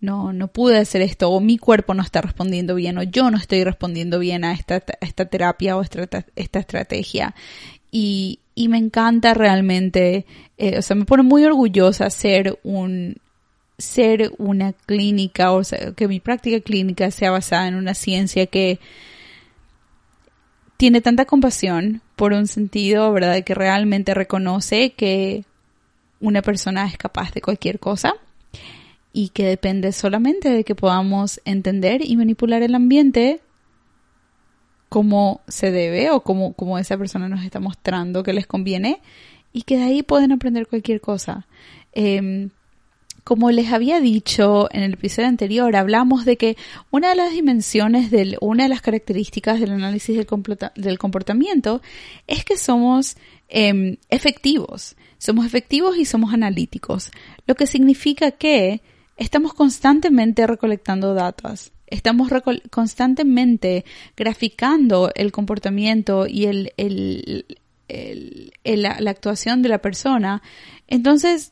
no, 0.00 0.32
no 0.32 0.48
pude 0.48 0.78
hacer 0.78 1.02
esto, 1.02 1.30
o 1.30 1.40
mi 1.40 1.58
cuerpo 1.58 1.94
no 1.94 2.02
está 2.02 2.22
respondiendo 2.22 2.76
bien, 2.76 2.96
o 2.96 3.02
yo 3.02 3.30
no 3.30 3.36
estoy 3.36 3.64
respondiendo 3.64 4.20
bien 4.20 4.44
a 4.44 4.52
esta, 4.52 4.82
esta 5.00 5.24
terapia 5.26 5.76
o 5.76 5.82
esta, 5.82 6.24
esta 6.36 6.58
estrategia. 6.60 7.34
Y, 7.90 8.38
y 8.54 8.68
me 8.68 8.78
encanta 8.78 9.34
realmente, 9.34 10.26
eh, 10.58 10.78
o 10.78 10.82
sea, 10.82 10.94
me 10.94 11.04
pone 11.04 11.24
muy 11.24 11.44
orgullosa 11.44 12.08
ser 12.08 12.58
un 12.62 13.16
ser 13.82 14.32
una 14.38 14.72
clínica, 14.72 15.52
o 15.52 15.64
sea, 15.64 15.92
que 15.92 16.08
mi 16.08 16.20
práctica 16.20 16.60
clínica 16.60 17.10
sea 17.10 17.30
basada 17.30 17.68
en 17.68 17.74
una 17.74 17.94
ciencia 17.94 18.46
que 18.46 18.78
tiene 20.76 21.00
tanta 21.00 21.24
compasión 21.26 22.02
por 22.16 22.32
un 22.32 22.46
sentido, 22.46 23.12
¿verdad?, 23.12 23.44
que 23.44 23.54
realmente 23.54 24.14
reconoce 24.14 24.92
que 24.92 25.44
una 26.20 26.42
persona 26.42 26.86
es 26.86 26.96
capaz 26.96 27.32
de 27.32 27.42
cualquier 27.42 27.78
cosa 27.78 28.14
y 29.12 29.28
que 29.28 29.44
depende 29.44 29.92
solamente 29.92 30.50
de 30.50 30.64
que 30.64 30.74
podamos 30.74 31.40
entender 31.44 32.00
y 32.04 32.16
manipular 32.16 32.62
el 32.62 32.74
ambiente 32.74 33.40
como 34.88 35.40
se 35.48 35.70
debe 35.70 36.10
o 36.10 36.22
como, 36.22 36.52
como 36.52 36.78
esa 36.78 36.98
persona 36.98 37.28
nos 37.28 37.44
está 37.44 37.60
mostrando 37.60 38.22
que 38.22 38.32
les 38.32 38.46
conviene 38.46 39.00
y 39.52 39.62
que 39.62 39.76
de 39.76 39.84
ahí 39.84 40.02
pueden 40.02 40.32
aprender 40.32 40.66
cualquier 40.66 41.00
cosa. 41.00 41.46
Em, 41.92 42.50
como 43.24 43.50
les 43.50 43.72
había 43.72 44.00
dicho 44.00 44.68
en 44.72 44.82
el 44.82 44.94
episodio 44.94 45.28
anterior, 45.28 45.76
hablamos 45.76 46.24
de 46.24 46.36
que 46.36 46.56
una 46.90 47.10
de 47.10 47.16
las 47.16 47.32
dimensiones, 47.32 48.10
del, 48.10 48.36
una 48.40 48.64
de 48.64 48.68
las 48.68 48.82
características 48.82 49.60
del 49.60 49.70
análisis 49.70 50.16
del, 50.16 50.26
del 50.74 50.98
comportamiento 50.98 51.82
es 52.26 52.44
que 52.44 52.56
somos 52.56 53.16
em, 53.48 53.96
efectivos. 54.08 54.96
Somos 55.18 55.46
efectivos 55.46 55.96
y 55.96 56.04
somos 56.04 56.34
analíticos, 56.34 57.12
lo 57.46 57.54
que 57.54 57.68
significa 57.68 58.32
que 58.32 58.82
estamos 59.16 59.54
constantemente 59.54 60.44
recolectando 60.48 61.14
datos. 61.14 61.70
Estamos 61.86 62.28
constantemente 62.70 63.84
graficando 64.16 65.12
el 65.14 65.30
comportamiento 65.30 66.26
y 66.26 66.46
el, 66.46 66.72
la, 68.64 69.10
actuación 69.10 69.62
de 69.62 69.68
la 69.68 69.78
persona. 69.78 70.42
Entonces, 70.88 71.51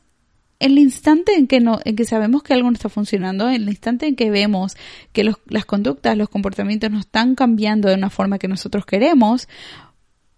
el 0.61 0.77
instante 0.77 1.35
en 1.35 1.47
que, 1.47 1.59
no, 1.59 1.79
en 1.83 1.95
que 1.95 2.05
sabemos 2.05 2.43
que 2.43 2.53
algo 2.53 2.69
no 2.69 2.75
está 2.75 2.89
funcionando, 2.89 3.49
en 3.49 3.63
el 3.63 3.69
instante 3.69 4.07
en 4.07 4.15
que 4.15 4.29
vemos 4.29 4.77
que 5.11 5.23
las 5.47 5.65
conductas, 5.65 6.17
los 6.17 6.29
comportamientos 6.29 6.91
no 6.91 6.99
están 6.99 7.35
cambiando 7.35 7.89
de 7.89 7.95
una 7.95 8.09
forma 8.09 8.39
que 8.39 8.47
nosotros 8.47 8.85
queremos, 8.85 9.47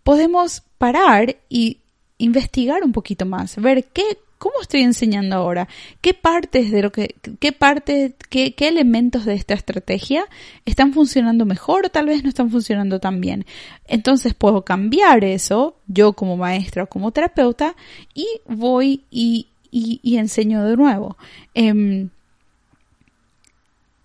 podemos 0.04 0.64
parar 0.78 1.38
y 1.50 1.80
investigar 2.18 2.84
un 2.84 2.94
poquito 2.94 3.26
más, 3.26 3.58
ver 3.58 3.86
qué, 3.92 4.04
cómo 4.38 4.56
estoy 4.62 4.82
enseñando 4.82 5.36
ahora, 5.36 5.68
qué 6.02 6.14
partes 6.14 6.72
de 6.72 6.82
lo 6.82 6.92
que, 6.92 7.16
qué 7.40 7.52
partes, 7.52 8.14
qué, 8.30 8.54
qué 8.54 8.68
elementos 8.68 9.26
de 9.26 9.36
esta 9.36 9.54
estrategia 9.54 10.26
están 10.66 10.94
funcionando 10.94 11.46
mejor 11.46 11.86
o 11.86 11.90
tal 11.90 12.08
vez 12.08 12.24
no 12.24 12.30
están 12.30 12.50
funcionando 12.50 13.00
tan 13.00 13.22
bien. 13.22 13.46
Entonces 13.86 14.34
puedo 14.34 14.64
cambiar 14.64 15.24
eso, 15.24 15.78
yo 15.88 16.14
como 16.14 16.38
maestra 16.38 16.84
o 16.84 16.88
como 16.88 17.12
terapeuta, 17.12 17.76
y 18.14 18.28
voy 18.46 19.04
y, 19.10 19.48
y, 19.74 20.18
enseño 20.18 20.64
de 20.64 20.78
nuevo. 20.78 21.18
Em, 21.54 22.10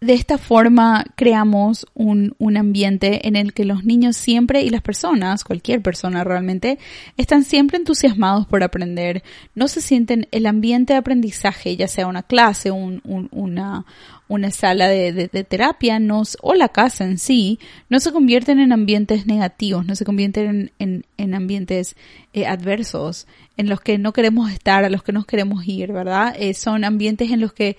de 0.01 0.15
esta 0.15 0.39
forma 0.39 1.05
creamos 1.17 1.87
un, 1.95 2.35
un, 2.39 2.57
ambiente 2.57 3.27
en 3.27 3.35
el 3.35 3.53
que 3.53 3.65
los 3.65 3.85
niños 3.85 4.17
siempre 4.17 4.63
y 4.63 4.71
las 4.71 4.81
personas, 4.81 5.43
cualquier 5.43 5.83
persona 5.83 6.23
realmente, 6.23 6.79
están 7.17 7.43
siempre 7.43 7.79
entusiasmados 7.79 8.47
por 8.47 8.63
aprender. 8.63 9.25
No 9.57 9.67
se 9.67 9.81
sienten 9.81 10.29
el 10.31 10.47
ambiente 10.47 10.93
de 10.93 11.01
aprendizaje, 11.01 11.77
ya 11.77 11.89
sea 11.89 12.07
una 12.07 12.23
clase, 12.23 12.71
un, 12.71 13.03
una, 13.33 13.87
una 14.29 14.51
sala 14.53 14.89
de, 14.89 15.29
terapia, 15.29 15.99
nos, 15.99 16.39
o 16.43 16.55
la 16.55 16.69
casa 16.69 17.05
en 17.05 17.19
sí, 17.19 17.59
no 17.89 17.99
se 17.99 18.13
convierten 18.13 18.61
en 18.61 18.73
ambientes 18.73 19.27
negativos, 19.27 19.85
no 19.85 19.97
se 19.97 20.05
convierten 20.05 20.71
en, 20.79 21.05
en, 21.17 21.35
ambientes 21.35 21.97
eh, 22.35 22.47
adversos, 22.47 23.27
en 23.57 23.69
los 23.69 23.81
que 23.81 23.99
no 23.99 24.13
queremos 24.13 24.53
estar, 24.53 24.85
a 24.85 24.91
los 24.91 25.03
que 25.03 25.13
no 25.13 25.25
queremos 25.25 25.67
ir, 25.67 25.93
¿verdad? 25.93 26.37
Eh, 26.39 26.55
son 26.55 26.85
ambientes 26.85 27.33
en 27.33 27.41
los 27.41 27.53
que 27.53 27.77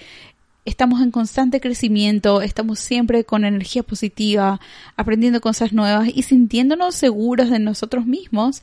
estamos 0.69 1.01
en 1.01 1.11
constante 1.11 1.59
crecimiento, 1.59 2.41
estamos 2.41 2.79
siempre 2.79 3.23
con 3.23 3.43
energía 3.43 3.83
positiva, 3.83 4.59
aprendiendo 4.95 5.41
cosas 5.41 5.73
nuevas 5.73 6.09
y 6.13 6.21
sintiéndonos 6.21 6.95
seguros 6.95 7.49
de 7.49 7.59
nosotros 7.59 8.05
mismos 8.05 8.61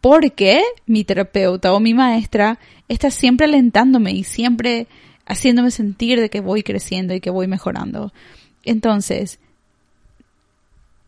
porque 0.00 0.62
mi 0.86 1.04
terapeuta 1.04 1.72
o 1.72 1.80
mi 1.80 1.94
maestra 1.94 2.58
está 2.88 3.10
siempre 3.10 3.46
alentándome 3.46 4.12
y 4.12 4.24
siempre 4.24 4.86
haciéndome 5.24 5.70
sentir 5.70 6.20
de 6.20 6.28
que 6.28 6.40
voy 6.40 6.62
creciendo 6.62 7.14
y 7.14 7.20
que 7.20 7.30
voy 7.30 7.46
mejorando. 7.46 8.12
Entonces, 8.64 9.38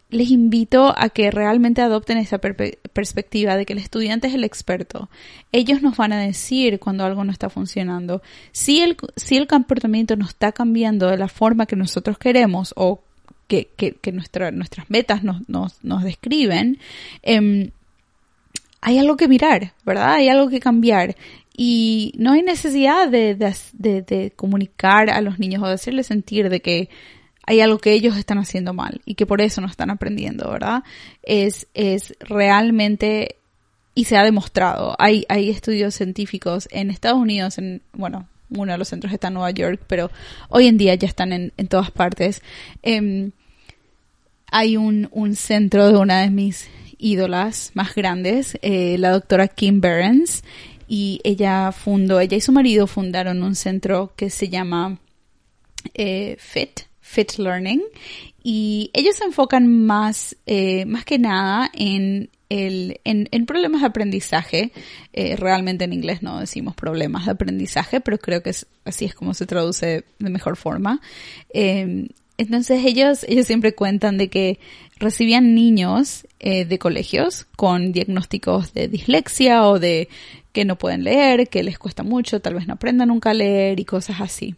les 0.08 0.30
invito 0.30 0.94
a 0.96 1.08
que 1.08 1.30
realmente 1.30 1.82
adopten 1.82 2.18
esa 2.18 2.38
perspectiva 2.38 3.56
de 3.56 3.66
que 3.66 3.72
el 3.72 3.80
estudiante 3.80 4.28
es 4.28 4.34
el 4.34 4.44
experto. 4.44 5.10
Ellos 5.50 5.82
nos 5.82 5.96
van 5.96 6.12
a 6.12 6.20
decir 6.20 6.78
cuando 6.78 7.04
algo 7.04 7.25
no 7.25 7.32
está 7.32 7.50
funcionando. 7.50 8.22
Si 8.52 8.80
el, 8.80 8.96
si 9.16 9.36
el 9.36 9.48
comportamiento 9.48 10.16
no 10.16 10.25
está 10.25 10.52
cambiando 10.52 11.08
de 11.08 11.18
la 11.18 11.28
forma 11.28 11.66
que 11.66 11.75
nosotros 11.75 12.18
queremos 12.18 12.72
o 12.76 13.00
que, 13.48 13.68
que, 13.76 14.12
nuestras 14.12 14.52
metas 14.88 15.22
nos, 15.25 15.42
nos, 15.48 16.02
describen, 16.02 16.78
em, 17.22 17.70
hay 18.80 18.98
algo 18.98 19.16
que 19.16 19.28
mirar, 19.28 19.72
¿verdad? 19.84 20.14
Hay 20.14 20.28
algo 20.28 20.48
que 20.48 20.60
cambiar. 20.60 21.16
Y 21.56 22.12
no 22.16 22.32
hay 22.32 22.42
necesidad 22.42 23.08
de, 23.08 23.34
de, 23.34 24.02
de 24.02 24.32
comunicar 24.36 25.10
a 25.10 25.20
los 25.20 25.38
niños 25.38 25.62
o 25.62 25.66
de 25.66 25.75
hacerles 25.75 26.06
sentir 26.06 26.48
de 26.48 26.60
que 26.60 26.90
hay 27.46 27.60
algo 27.60 27.78
que 27.78 27.92
ellos 27.92 28.16
están 28.16 28.38
haciendo 28.38 28.74
mal 28.74 29.00
y 29.04 29.14
que 29.14 29.24
por 29.24 29.40
eso 29.40 29.60
no 29.60 29.68
están 29.68 29.90
aprendiendo, 29.90 30.50
¿verdad? 30.50 30.82
Es, 31.22 31.68
es 31.74 32.14
realmente, 32.20 33.36
y 33.94 34.04
se 34.04 34.16
ha 34.16 34.24
demostrado, 34.24 34.96
hay, 34.98 35.24
hay 35.28 35.48
estudios 35.48 35.94
científicos 35.94 36.68
en 36.72 36.90
Estados 36.90 37.18
Unidos, 37.18 37.58
en, 37.58 37.82
bueno, 37.92 38.28
uno 38.50 38.72
de 38.72 38.78
los 38.78 38.88
centros 38.88 39.12
está 39.12 39.28
en 39.28 39.34
Nueva 39.34 39.50
York, 39.52 39.82
pero 39.86 40.10
hoy 40.48 40.66
en 40.66 40.76
día 40.76 40.94
ya 40.94 41.08
están 41.08 41.32
en, 41.32 41.52
en 41.56 41.68
todas 41.68 41.90
partes. 41.90 42.42
Em, 42.82 43.32
hay 44.50 44.76
un, 44.76 45.08
un 45.12 45.34
centro 45.34 45.88
de 45.88 45.96
una 45.96 46.22
de 46.22 46.30
mis 46.30 46.68
ídolas 46.98 47.72
más 47.74 47.94
grandes, 47.94 48.58
eh, 48.62 48.96
la 48.98 49.10
doctora 49.10 49.48
Kim 49.48 49.80
Behrens, 49.80 50.42
y 50.88 51.20
ella 51.24 51.72
fundó, 51.72 52.20
ella 52.20 52.36
y 52.36 52.40
su 52.40 52.52
marido 52.52 52.86
fundaron 52.86 53.42
un 53.42 53.54
centro 53.54 54.12
que 54.16 54.30
se 54.30 54.48
llama 54.48 54.98
eh, 55.94 56.36
FIT, 56.38 56.85
Fit 57.06 57.38
Learning 57.38 57.82
y 58.42 58.90
ellos 58.92 59.14
se 59.16 59.25
enfocan 59.25 59.86
más, 59.86 60.36
eh, 60.44 60.84
más 60.86 61.04
que 61.04 61.20
nada 61.20 61.70
en, 61.72 62.30
el, 62.48 63.00
en, 63.04 63.46
problemas 63.46 63.82
de 63.82 63.86
aprendizaje. 63.86 64.72
Eh, 65.12 65.36
realmente 65.36 65.84
en 65.84 65.92
inglés 65.92 66.22
no 66.22 66.40
decimos 66.40 66.75
problemas 66.75 67.26
de 67.26 67.32
aprendizaje, 67.32 68.00
pero 68.00 68.18
creo 68.18 68.42
que 68.42 68.52
así 68.84 69.04
es 69.04 69.14
como 69.14 69.34
se 69.34 69.46
traduce 69.46 70.04
de 70.18 70.30
mejor 70.30 70.56
forma. 70.56 71.00
Em, 71.50 72.08
entonces 72.38 72.84
ellos, 72.84 73.25
ellos 73.28 73.46
siempre 73.46 73.72
cuentan 73.72 74.18
de 74.18 74.28
que 74.28 74.58
recibían 74.98 75.54
niños 75.54 76.26
eh, 76.40 76.64
de 76.64 76.78
colegios 76.80 77.46
con 77.56 77.92
diagnósticos 77.92 78.75
de 78.75 78.88
dislexia 78.88 79.62
o 79.66 79.78
de 79.78 80.08
que 80.52 80.64
no 80.64 80.76
pueden 80.76 81.04
leer, 81.04 81.48
que 81.48 81.62
les 81.62 81.78
cuesta 81.78 82.02
mucho, 82.02 82.40
tal 82.40 82.54
vez 82.54 82.66
no 82.66 82.75
aprendan 82.75 83.08
nunca 83.08 83.30
a 83.30 83.34
leer 83.34 83.78
y 83.78 83.84
cosas 83.84 84.20
así. 84.20 84.56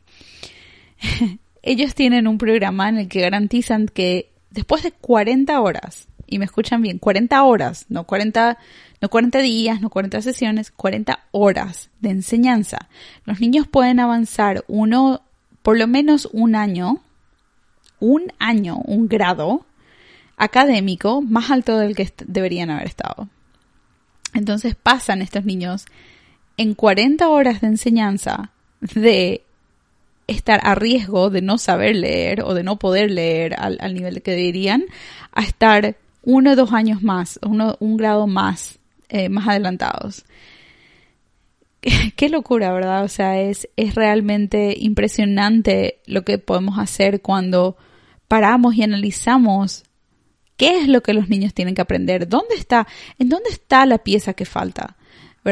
ellos 1.70 1.94
tienen 1.94 2.26
un 2.26 2.38
programa 2.38 2.88
en 2.88 2.96
el 2.96 3.08
que 3.08 3.20
garantizan 3.20 3.86
que 3.86 4.30
después 4.50 4.82
de 4.82 4.92
40 4.92 5.60
horas, 5.60 6.08
y 6.26 6.38
me 6.38 6.46
escuchan 6.46 6.80
bien, 6.80 6.98
40 6.98 7.42
horas, 7.42 7.84
no 7.90 8.04
40, 8.04 8.56
no 9.02 9.08
40 9.08 9.38
días, 9.40 9.80
no 9.82 9.90
40 9.90 10.22
sesiones, 10.22 10.70
40 10.70 11.26
horas 11.30 11.90
de 12.00 12.10
enseñanza, 12.10 12.88
los 13.26 13.40
niños 13.40 13.66
pueden 13.66 14.00
avanzar 14.00 14.64
uno, 14.66 15.22
por 15.62 15.78
lo 15.78 15.86
menos 15.86 16.26
un 16.32 16.54
año, 16.54 17.02
un 18.00 18.32
año, 18.38 18.78
un 18.78 19.06
grado 19.06 19.66
académico 20.38 21.20
más 21.20 21.50
alto 21.50 21.76
del 21.76 21.94
que 21.94 22.10
deberían 22.26 22.70
haber 22.70 22.86
estado. 22.86 23.28
Entonces 24.32 24.74
pasan 24.74 25.20
estos 25.20 25.44
niños 25.44 25.84
en 26.56 26.74
40 26.74 27.28
horas 27.28 27.60
de 27.60 27.66
enseñanza 27.66 28.52
de 28.80 29.44
estar 30.28 30.60
a 30.62 30.76
riesgo 30.76 31.30
de 31.30 31.42
no 31.42 31.58
saber 31.58 31.96
leer 31.96 32.42
o 32.42 32.54
de 32.54 32.62
no 32.62 32.78
poder 32.78 33.10
leer 33.10 33.54
al, 33.58 33.94
nivel 33.94 34.22
que 34.22 34.32
deberían, 34.32 34.84
a 35.32 35.42
estar 35.42 35.96
uno 36.22 36.52
o 36.52 36.56
dos 36.56 36.72
años 36.72 37.02
más, 37.02 37.40
uno, 37.42 37.76
un 37.80 37.96
grado 37.96 38.26
más, 38.26 38.78
eh, 39.08 39.28
más 39.28 39.48
adelantados. 39.48 40.24
Qué 42.16 42.28
locura, 42.28 42.72
¿verdad? 42.72 43.04
O 43.04 43.08
sea, 43.08 43.40
es, 43.40 43.68
es 43.76 43.94
realmente 43.94 44.74
impresionante 44.78 46.00
lo 46.06 46.24
que 46.24 46.38
podemos 46.38 46.78
hacer 46.78 47.22
cuando 47.22 47.76
paramos 48.28 48.74
y 48.74 48.82
analizamos 48.82 49.84
qué 50.58 50.80
es 50.80 50.88
lo 50.88 51.02
que 51.02 51.14
los 51.14 51.30
niños 51.30 51.54
tienen 51.54 51.74
que 51.74 51.80
aprender, 51.80 52.28
dónde 52.28 52.56
está, 52.56 52.86
en 53.18 53.30
dónde 53.30 53.48
está 53.48 53.86
la 53.86 53.98
pieza 53.98 54.34
que 54.34 54.44
falta. 54.44 54.97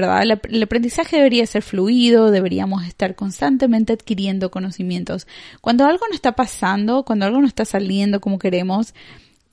¿Verdad? 0.00 0.40
El, 0.50 0.62
aprendizaje 0.62 1.16
debería 1.16 1.46
ser 1.46 1.62
fluido, 1.62 2.30
deberíamos 2.30 2.84
estar 2.84 3.14
constantemente 3.14 3.94
adquiriendo 3.94 4.50
conocimientos. 4.50 5.26
Cuando 5.62 5.86
algo 5.86 6.06
no 6.08 6.14
está 6.14 6.32
pasando, 6.32 7.04
cuando 7.04 7.24
algo 7.24 7.40
no 7.40 7.46
está 7.46 7.64
saliendo 7.64 8.20
como 8.20 8.38
queremos, 8.38 8.92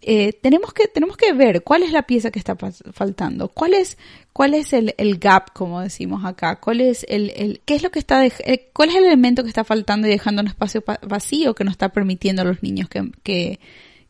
eh, 0.01 0.33
tenemos, 0.33 0.73
que, 0.73 0.89
tenemos 0.89 1.15
que 1.15 1.31
ver 1.31 1.63
cuál 1.63 1.81
es 1.81 1.93
la 1.93 2.03
pieza 2.03 2.29
que 2.29 2.39
está 2.39 2.57
faltando, 2.57 3.47
cuál 3.47 3.73
es, 3.73 3.97
cuál 4.33 4.53
es 4.53 4.73
el, 4.73 5.17
gap, 5.17 5.53
como 5.53 5.79
decimos 5.79 6.25
acá, 6.25 6.57
cuál 6.57 6.81
es 6.81 7.05
el, 7.07 7.31
el 7.38 7.62
qué 7.63 7.75
es 7.75 7.83
lo 7.83 7.89
que 7.89 8.00
está, 8.00 8.25
eh, 8.25 8.69
cuál 8.73 8.89
es 8.89 8.95
el 8.95 9.05
elemento 9.05 9.43
que 9.43 9.50
está 9.50 9.63
faltando 9.63 10.07
y 10.07 10.12
dejando 10.12 10.41
un 10.41 10.50
espacio 10.50 10.83
vacío 11.07 11.55
que 11.55 11.63
no 11.63 11.71
está 11.71 11.88
permitiendo 11.89 12.41
a 12.41 12.45
los 12.45 12.62
niños 12.62 12.89
que, 12.89 13.12
que 13.23 13.62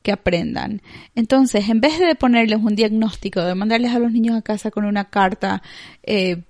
que 0.04 0.12
aprendan. 0.12 0.82
Entonces, 1.16 1.70
en 1.70 1.82
vez 1.82 1.98
de 1.98 2.14
ponerles 2.14 2.60
un 2.60 2.76
diagnóstico, 2.76 3.42
de 3.42 3.56
mandarles 3.56 3.94
a 3.94 4.00
los 4.00 4.12
niños 4.12 4.38
a 4.38 4.42
casa 4.42 4.70
con 4.70 4.86
una 4.86 5.06
carta, 5.06 5.64
eh, 6.04 6.44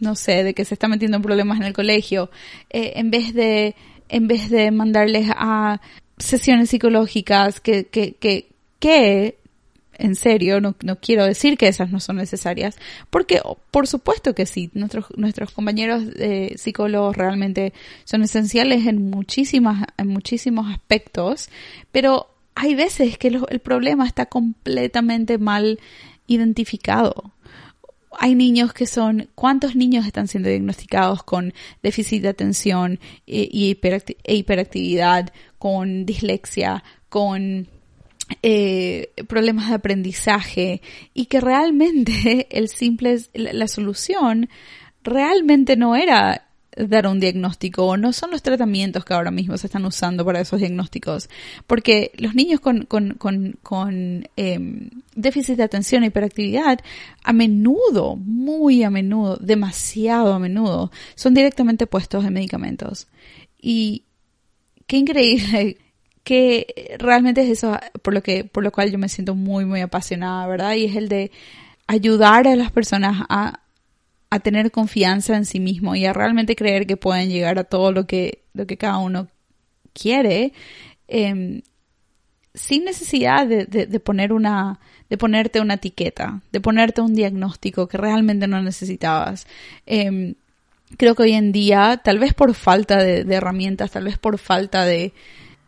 no 0.00 0.16
sé, 0.16 0.42
de 0.42 0.54
que 0.54 0.64
se 0.64 0.74
está 0.74 0.88
metiendo 0.88 1.18
en 1.18 1.22
problemas 1.22 1.58
en 1.58 1.64
el 1.64 1.72
colegio, 1.72 2.30
eh, 2.70 2.94
en 2.96 3.10
vez 3.10 3.34
de, 3.34 3.76
en 4.08 4.26
vez 4.26 4.50
de 4.50 4.70
mandarles 4.70 5.28
a 5.30 5.80
sesiones 6.18 6.70
psicológicas 6.70 7.60
que, 7.60 7.84
que, 7.86 8.14
que, 8.14 8.48
que 8.80 9.38
en 9.98 10.14
serio, 10.14 10.60
no, 10.60 10.76
no, 10.82 10.96
quiero 10.96 11.24
decir 11.24 11.56
que 11.56 11.68
esas 11.68 11.90
no 11.90 12.00
son 12.00 12.16
necesarias, 12.16 12.76
porque 13.08 13.40
por 13.70 13.86
supuesto 13.86 14.34
que 14.34 14.44
sí, 14.44 14.70
nuestros, 14.74 15.06
nuestros 15.16 15.52
compañeros 15.52 16.02
psicólogos 16.56 17.16
realmente 17.16 17.72
son 18.04 18.22
esenciales 18.22 18.86
en 18.86 19.08
muchísimas, 19.08 19.86
en 19.96 20.08
muchísimos 20.08 20.70
aspectos, 20.70 21.48
pero 21.92 22.28
hay 22.56 22.74
veces 22.74 23.18
que 23.18 23.28
el 23.28 23.60
problema 23.60 24.06
está 24.06 24.26
completamente 24.26 25.36
mal 25.36 25.78
identificado. 26.26 27.34
Hay 28.18 28.34
niños 28.34 28.72
que 28.72 28.86
son, 28.86 29.28
¿cuántos 29.34 29.76
niños 29.76 30.06
están 30.06 30.26
siendo 30.26 30.48
diagnosticados 30.48 31.22
con 31.22 31.52
déficit 31.82 32.22
de 32.22 32.28
atención 32.30 32.98
e, 33.26 33.50
e 34.24 34.34
hiperactividad, 34.34 35.34
con 35.58 36.06
dislexia, 36.06 36.82
con 37.10 37.68
eh, 38.42 39.10
problemas 39.28 39.68
de 39.68 39.74
aprendizaje 39.74 40.80
y 41.12 41.26
que 41.26 41.42
realmente 41.42 42.46
el 42.58 42.70
simple, 42.70 43.18
la 43.34 43.68
solución 43.68 44.48
realmente 45.02 45.76
no 45.76 45.94
era 45.94 46.45
dar 46.76 47.06
un 47.06 47.18
diagnóstico 47.18 47.86
o 47.86 47.96
no 47.96 48.12
son 48.12 48.30
los 48.30 48.42
tratamientos 48.42 49.04
que 49.04 49.14
ahora 49.14 49.30
mismo 49.30 49.56
se 49.56 49.66
están 49.66 49.84
usando 49.84 50.24
para 50.24 50.40
esos 50.40 50.60
diagnósticos. 50.60 51.28
Porque 51.66 52.12
los 52.16 52.34
niños 52.34 52.60
con, 52.60 52.84
con, 52.84 53.14
con, 53.14 53.58
con 53.62 54.28
em, 54.36 54.90
déficit 55.14 55.56
de 55.56 55.62
atención 55.62 56.04
e 56.04 56.08
hiperactividad, 56.08 56.80
a 57.24 57.32
menudo, 57.32 58.16
muy 58.16 58.82
a 58.82 58.90
menudo, 58.90 59.36
demasiado 59.36 60.34
a 60.34 60.38
menudo, 60.38 60.92
son 61.14 61.34
directamente 61.34 61.86
puestos 61.86 62.24
en 62.24 62.34
medicamentos. 62.34 63.08
Y 63.60 64.04
qué 64.86 64.98
increíble 64.98 65.78
que 66.24 66.96
realmente 66.98 67.42
es 67.42 67.50
eso 67.50 67.78
por 68.02 68.12
lo 68.12 68.22
que, 68.22 68.44
por 68.44 68.62
lo 68.62 68.72
cual 68.72 68.90
yo 68.90 68.98
me 68.98 69.08
siento 69.08 69.34
muy, 69.34 69.64
muy 69.64 69.80
apasionada, 69.80 70.46
¿verdad? 70.46 70.74
Y 70.74 70.84
es 70.84 70.96
el 70.96 71.08
de 71.08 71.30
ayudar 71.86 72.48
a 72.48 72.56
las 72.56 72.70
personas 72.72 73.24
a 73.28 73.60
a 74.36 74.40
tener 74.40 74.70
confianza 74.70 75.36
en 75.36 75.44
sí 75.44 75.60
mismo 75.60 75.94
y 75.94 76.06
a 76.06 76.12
realmente 76.12 76.56
creer 76.56 76.86
que 76.86 76.96
pueden 76.96 77.28
llegar 77.28 77.58
a 77.58 77.64
todo 77.64 77.92
lo 77.92 78.06
que, 78.06 78.44
lo 78.54 78.66
que 78.66 78.76
cada 78.76 78.98
uno 78.98 79.28
quiere, 79.92 80.52
em, 81.08 81.62
sin 82.54 82.84
necesidad 82.84 83.46
de, 83.46 83.66
de, 83.66 84.00
poner 84.00 84.32
una, 84.32 84.80
de 85.10 85.18
ponerte 85.18 85.60
una 85.60 85.74
etiqueta, 85.74 86.40
de 86.52 86.60
ponerte 86.60 87.00
un 87.02 87.14
diagnóstico 87.14 87.86
que 87.86 87.98
realmente 87.98 88.46
no 88.46 88.62
necesitabas. 88.62 89.46
Em, 89.84 90.34
creo 90.96 91.14
que 91.14 91.24
hoy 91.24 91.32
en 91.32 91.52
día, 91.52 92.00
tal 92.02 92.18
vez 92.18 92.32
por 92.32 92.54
falta 92.54 92.96
de, 93.02 93.24
de, 93.24 93.34
herramientas, 93.34 93.90
tal 93.90 94.04
vez 94.04 94.18
por 94.18 94.38
falta 94.38 94.84
de, 94.84 95.12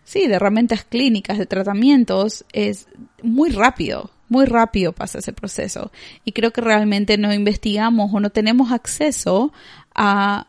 sí, 0.09 0.27
de 0.27 0.35
herramientas 0.35 0.85
clínicas, 0.85 1.38
de 1.38 1.47
tratamientos, 1.47 2.44
es 2.53 2.88
muy 3.23 3.51
rápido 3.51 4.11
muy 4.29 4.44
rápido 4.44 4.92
pasa 4.92 5.18
ese 5.18 5.33
proceso 5.33 5.90
y 6.25 6.33
creo 6.33 6.53
que 6.53 6.61
realmente 6.61 7.16
no 7.16 7.33
investigamos 7.33 8.12
o 8.12 8.21
no 8.21 8.31
tenemos 8.31 8.73
acceso 8.73 9.53
a 9.94 10.49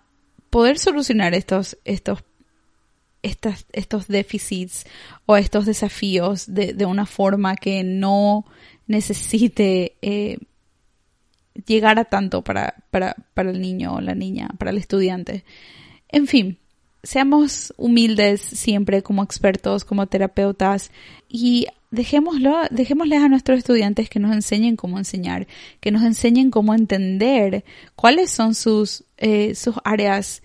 poder 0.50 0.78
solucionar 0.78 1.34
estos, 1.34 1.78
estos, 1.86 2.20
estas, 3.24 3.66
estos 3.72 4.08
déficits 4.08 4.86
o 5.26 5.38
estos 5.38 5.66
desafíos 5.66 6.54
de, 6.54 6.86
una 6.86 7.06
forma 7.06 7.56
que 7.56 7.84
no 7.84 8.46
necesite 8.88 9.96
eh, 10.02 10.40
llegar 11.66 12.00
a 12.00 12.06
tanto 12.06 12.44
para, 12.44 12.76
para, 12.92 13.16
para 13.34 13.52
el 13.52 13.62
niño 13.62 13.96
o 13.96 14.02
la 14.02 14.16
niña, 14.16 14.50
para 14.58 14.72
el 14.72 14.78
estudiante. 14.78 15.46
En 16.10 16.28
fin, 16.28 16.58
seamos 17.04 17.74
humildes 17.78 18.42
siempre 18.42 19.02
como 19.04 19.24
expertos, 19.24 19.86
como 19.86 20.08
terapeutas 20.08 20.92
y 21.28 21.68
dejémoslo, 21.92 22.62
dejémosles 22.72 23.22
a 23.22 23.30
nuestros 23.30 23.60
estudiantes 23.60 24.10
que 24.10 24.20
nos 24.20 24.34
enseñen 24.34 24.76
cómo 24.76 24.98
enseñar, 24.98 25.48
que 25.80 25.92
nos 25.92 26.04
enseñen 26.04 26.52
cómo 26.52 26.74
entender 26.74 27.64
cuáles 27.96 28.30
son 28.32 28.54
sus, 28.54 29.06
eh, 29.18 29.56
sus 29.56 29.76
áreas 29.84 30.44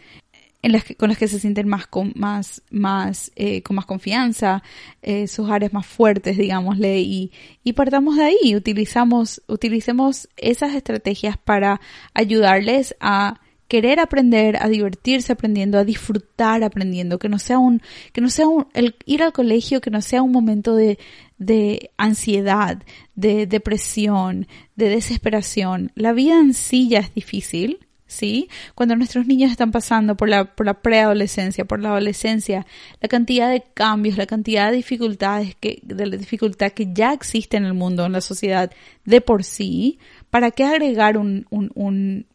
en 0.62 0.72
las 0.72 0.84
que, 0.84 0.94
con 0.94 1.10
las 1.10 1.18
que 1.18 1.28
se 1.28 1.38
sienten 1.38 1.68
más 1.68 1.86
con 1.86 2.14
más 2.16 2.62
más 2.70 3.30
eh, 3.36 3.60
con 3.60 3.76
más 3.76 3.84
confianza 3.84 4.62
eh, 5.02 5.28
sus 5.28 5.50
áreas 5.50 5.74
más 5.74 5.84
fuertes 5.84 6.38
digámosle 6.38 7.00
y, 7.00 7.32
y 7.62 7.74
partamos 7.74 8.16
de 8.16 8.24
ahí. 8.24 8.56
Utilizamos 8.56 9.42
utilicemos 9.46 10.26
esas 10.38 10.74
estrategias 10.74 11.36
para 11.36 11.82
ayudarles 12.14 12.96
a 12.98 13.42
querer 13.74 13.98
aprender, 13.98 14.56
a 14.60 14.68
divertirse 14.68 15.32
aprendiendo, 15.32 15.78
a 15.78 15.84
disfrutar 15.84 16.62
aprendiendo, 16.62 17.18
que 17.18 17.28
no 17.28 17.40
sea 17.40 17.58
un, 17.58 17.82
que 18.12 18.20
no 18.20 18.30
sea 18.30 18.46
un, 18.46 18.68
el 18.72 18.94
ir 19.04 19.20
al 19.24 19.32
colegio, 19.32 19.80
que 19.80 19.90
no 19.90 20.00
sea 20.00 20.22
un 20.22 20.30
momento 20.30 20.76
de, 20.76 20.96
de 21.38 21.90
ansiedad, 21.96 22.80
de 23.16 23.48
depresión, 23.48 24.46
de 24.76 24.90
desesperación. 24.90 25.90
La 25.96 26.12
vida 26.12 26.38
en 26.38 26.54
sí 26.54 26.88
ya 26.88 27.00
es 27.00 27.12
difícil, 27.14 27.80
¿sí? 28.06 28.48
Cuando 28.76 28.94
nuestros 28.94 29.26
niños 29.26 29.50
están 29.50 29.72
pasando 29.72 30.16
por 30.16 30.28
la, 30.28 30.54
por 30.54 30.66
la 30.66 30.74
preadolescencia, 30.74 31.64
por 31.64 31.80
la 31.80 31.88
adolescencia, 31.88 32.66
la 33.00 33.08
cantidad 33.08 33.50
de 33.50 33.64
cambios, 33.74 34.16
la 34.16 34.26
cantidad 34.26 34.70
de 34.70 34.76
dificultades 34.76 35.56
que, 35.56 35.80
de 35.82 36.06
la 36.06 36.16
dificultad 36.16 36.70
que 36.70 36.92
ya 36.94 37.12
existe 37.12 37.56
en 37.56 37.64
el 37.64 37.74
mundo, 37.74 38.06
en 38.06 38.12
la 38.12 38.20
sociedad 38.20 38.70
de 39.04 39.20
por 39.20 39.42
sí, 39.42 39.98
¿para 40.30 40.52
qué 40.52 40.62
agregar 40.62 41.18
un, 41.18 41.48
un, 41.50 41.72
un 41.74 42.26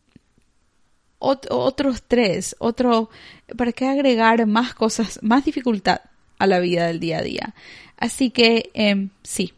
otros 1.19 2.03
tres, 2.07 2.55
otro, 2.59 3.09
¿para 3.57 3.73
qué 3.73 3.87
agregar 3.87 4.45
más 4.47 4.73
cosas, 4.73 5.19
más 5.21 5.45
dificultad 5.45 6.01
a 6.37 6.47
la 6.47 6.59
vida 6.59 6.87
del 6.87 6.99
día 6.99 7.19
a 7.19 7.23
día? 7.23 7.53
Así 7.97 8.31
que 8.31 8.71
eh, 8.73 9.09
sí, 9.23 9.53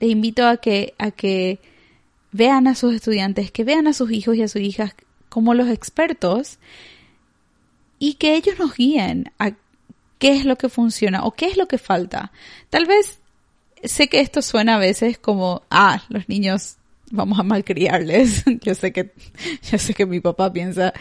les 0.00 0.10
invito 0.10 0.46
a 0.46 0.56
que, 0.56 0.94
a 0.98 1.12
que 1.12 1.60
vean 2.32 2.66
a 2.66 2.74
sus 2.74 2.94
estudiantes, 2.94 3.50
que 3.50 3.64
vean 3.64 3.86
a 3.86 3.92
sus 3.92 4.10
hijos 4.10 4.36
y 4.36 4.42
a 4.42 4.48
sus 4.48 4.60
hijas 4.60 4.94
como 5.28 5.54
los 5.54 5.68
expertos 5.68 6.58
y 7.98 8.14
que 8.14 8.34
ellos 8.34 8.58
nos 8.58 8.74
guíen 8.74 9.32
a 9.38 9.52
qué 10.18 10.36
es 10.36 10.44
lo 10.44 10.56
que 10.56 10.68
funciona 10.68 11.24
o 11.24 11.32
qué 11.32 11.46
es 11.46 11.56
lo 11.56 11.68
que 11.68 11.78
falta. 11.78 12.32
Tal 12.70 12.86
vez 12.86 13.20
sé 13.84 14.08
que 14.08 14.20
esto 14.20 14.42
suena 14.42 14.76
a 14.76 14.78
veces 14.78 15.18
como, 15.18 15.62
ah, 15.70 16.02
los 16.08 16.28
niños 16.28 16.76
vamos 17.10 17.38
a 17.38 17.42
malcriarles. 17.42 18.44
Yo 18.62 18.74
sé 18.74 18.92
que, 18.92 19.12
yo 19.62 19.78
sé 19.78 19.94
que 19.94 20.06
mi 20.06 20.20
papá 20.20 20.52
piensa, 20.52 20.92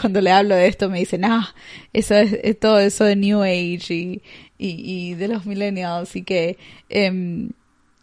cuando 0.00 0.20
le 0.20 0.30
hablo 0.30 0.54
de 0.54 0.66
esto 0.66 0.88
me 0.88 1.00
dice, 1.00 1.18
ah, 1.22 1.54
eso 1.92 2.14
es, 2.14 2.58
todo 2.58 2.78
eso 2.78 3.04
de 3.04 3.16
New 3.16 3.42
Age 3.42 3.94
y, 3.94 4.22
y, 4.58 5.14
de 5.14 5.28
los 5.28 5.46
millennials 5.46 6.14
y 6.16 6.22
que, 6.22 6.58
em, 6.88 7.50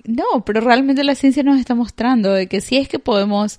no, 0.04 0.44
pero 0.46 0.62
realmente 0.62 1.04
la 1.04 1.16
ciencia 1.16 1.44
nos 1.44 1.60
está 1.60 1.76
mostrando 1.76 2.32
de 2.34 2.48
que 2.48 2.62
si 2.62 2.78
es 2.78 2.88
que 2.88 3.00
podemos, 3.00 3.58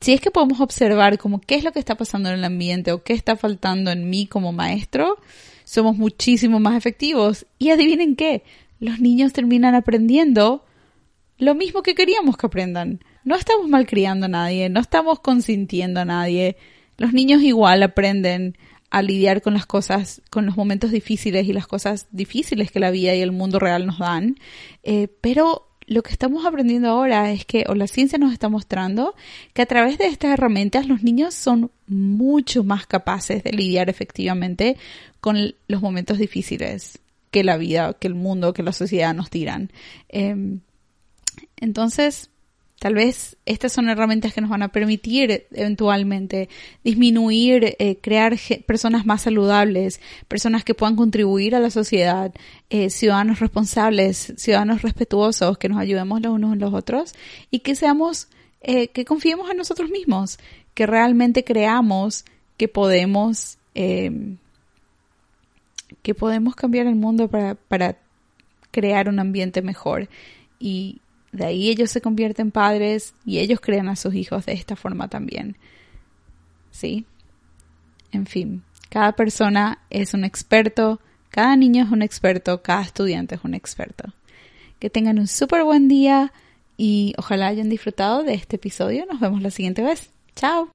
si 0.00 0.12
es 0.12 0.20
que 0.20 0.30
podemos 0.30 0.60
observar 0.60 1.18
como 1.18 1.40
qué 1.40 1.54
es 1.56 1.64
lo 1.64 1.72
que 1.72 1.78
está 1.78 1.96
pasando 1.96 2.28
en 2.28 2.36
el 2.36 2.44
ambiente 2.44 2.92
o 2.92 3.02
qué 3.02 3.14
está 3.14 3.36
faltando 3.36 3.90
en 3.90 4.10
mí 4.10 4.26
como 4.26 4.52
maestro, 4.52 5.18
somos 5.64 5.96
muchísimo 5.96 6.60
más 6.60 6.76
efectivos. 6.76 7.46
Y 7.58 7.70
adivinen 7.70 8.16
qué, 8.16 8.42
los 8.78 9.00
niños 9.00 9.32
terminan 9.32 9.74
aprendiendo 9.74 10.64
lo 11.42 11.56
mismo 11.56 11.82
que 11.82 11.96
queríamos 11.96 12.36
que 12.36 12.46
aprendan. 12.46 13.00
No 13.24 13.34
estamos 13.34 13.68
malcriando 13.68 14.26
a 14.26 14.28
nadie, 14.28 14.68
no 14.68 14.80
estamos 14.80 15.18
consintiendo 15.18 16.00
a 16.00 16.04
nadie. 16.04 16.56
Los 16.98 17.12
niños 17.12 17.42
igual 17.42 17.82
aprenden 17.82 18.56
a 18.90 19.02
lidiar 19.02 19.42
con 19.42 19.54
las 19.54 19.66
cosas, 19.66 20.22
con 20.30 20.46
los 20.46 20.56
momentos 20.56 20.92
difíciles 20.92 21.48
y 21.48 21.52
las 21.52 21.66
cosas 21.66 22.06
difíciles 22.12 22.70
que 22.70 22.78
la 22.78 22.92
vida 22.92 23.14
y 23.16 23.22
el 23.22 23.32
mundo 23.32 23.58
real 23.58 23.86
nos 23.86 23.98
dan. 23.98 24.36
Eh, 24.84 25.08
pero 25.20 25.68
lo 25.86 26.04
que 26.04 26.12
estamos 26.12 26.46
aprendiendo 26.46 26.88
ahora 26.90 27.32
es 27.32 27.44
que, 27.44 27.64
o 27.68 27.74
la 27.74 27.88
ciencia 27.88 28.18
nos 28.18 28.32
está 28.32 28.48
mostrando, 28.48 29.16
que 29.52 29.62
a 29.62 29.66
través 29.66 29.98
de 29.98 30.06
estas 30.06 30.32
herramientas 30.32 30.86
los 30.86 31.02
niños 31.02 31.34
son 31.34 31.72
mucho 31.88 32.62
más 32.62 32.86
capaces 32.86 33.42
de 33.42 33.50
lidiar 33.50 33.90
efectivamente 33.90 34.76
con 35.20 35.54
los 35.66 35.82
momentos 35.82 36.18
difíciles 36.18 37.00
que 37.32 37.42
la 37.42 37.56
vida, 37.56 37.94
que 37.94 38.06
el 38.06 38.14
mundo, 38.14 38.52
que 38.52 38.62
la 38.62 38.72
sociedad 38.72 39.12
nos 39.12 39.28
tiran. 39.28 39.72
Em, 40.08 40.60
entonces, 41.62 42.28
Tal 42.82 42.94
vez 42.94 43.36
estas 43.46 43.72
son 43.72 43.88
herramientas 43.88 44.34
que 44.34 44.40
nos 44.40 44.50
van 44.50 44.64
a 44.64 44.72
permitir 44.72 45.46
eventualmente 45.52 46.48
disminuir, 46.82 47.76
eh, 47.78 47.98
crear 48.00 48.36
personas 48.66 49.06
más 49.06 49.22
saludables, 49.22 50.00
personas 50.26 50.64
que 50.64 50.74
puedan 50.74 50.96
contribuir 50.96 51.54
a 51.54 51.60
la 51.60 51.70
sociedad, 51.70 52.34
eh, 52.70 52.90
ciudadanos 52.90 53.38
responsables, 53.38 54.34
ciudadanos 54.36 54.82
respetuosos, 54.82 55.58
que 55.58 55.68
nos 55.68 55.78
ayudemos 55.78 56.22
los 56.22 56.32
unos 56.32 56.54
a 56.54 56.56
los 56.56 56.74
otros 56.74 57.14
y 57.52 57.60
que 57.60 57.76
seamos, 57.76 58.26
eh, 58.62 58.88
que 58.88 59.04
confiemos 59.04 59.48
en 59.48 59.58
nosotros 59.58 59.88
mismos, 59.88 60.40
que 60.74 60.84
realmente 60.84 61.44
creamos 61.44 62.24
que 62.56 62.66
podemos, 62.66 63.58
em, 63.76 64.38
que 66.02 66.16
podemos 66.16 66.56
cambiar 66.56 66.88
el 66.88 66.96
mundo 66.96 67.28
para, 67.28 67.54
para 67.54 67.96
crear 68.72 69.08
un 69.08 69.20
ambiente 69.20 69.62
mejor 69.62 70.08
y 70.58 71.01
de 71.32 71.46
ahí 71.46 71.70
ellos 71.70 71.90
se 71.90 72.02
convierten 72.02 72.50
padres 72.50 73.14
y 73.24 73.38
ellos 73.38 73.60
crean 73.60 73.88
a 73.88 73.96
sus 73.96 74.14
hijos 74.14 74.46
de 74.46 74.52
esta 74.52 74.76
forma 74.76 75.08
también. 75.08 75.56
¿Sí? 76.70 77.06
En 78.12 78.26
fin, 78.26 78.62
cada 78.90 79.12
persona 79.12 79.78
es 79.88 80.12
un 80.12 80.24
experto, 80.24 81.00
cada 81.30 81.56
niño 81.56 81.84
es 81.84 81.90
un 81.90 82.02
experto, 82.02 82.62
cada 82.62 82.82
estudiante 82.82 83.34
es 83.36 83.44
un 83.44 83.54
experto. 83.54 84.12
Que 84.78 84.90
tengan 84.90 85.18
un 85.18 85.26
súper 85.26 85.64
buen 85.64 85.88
día 85.88 86.32
y 86.76 87.14
ojalá 87.16 87.46
hayan 87.46 87.70
disfrutado 87.70 88.22
de 88.22 88.34
este 88.34 88.56
episodio. 88.56 89.06
Nos 89.06 89.20
vemos 89.20 89.40
la 89.40 89.50
siguiente 89.50 89.82
vez. 89.82 90.10
Chao. 90.36 90.70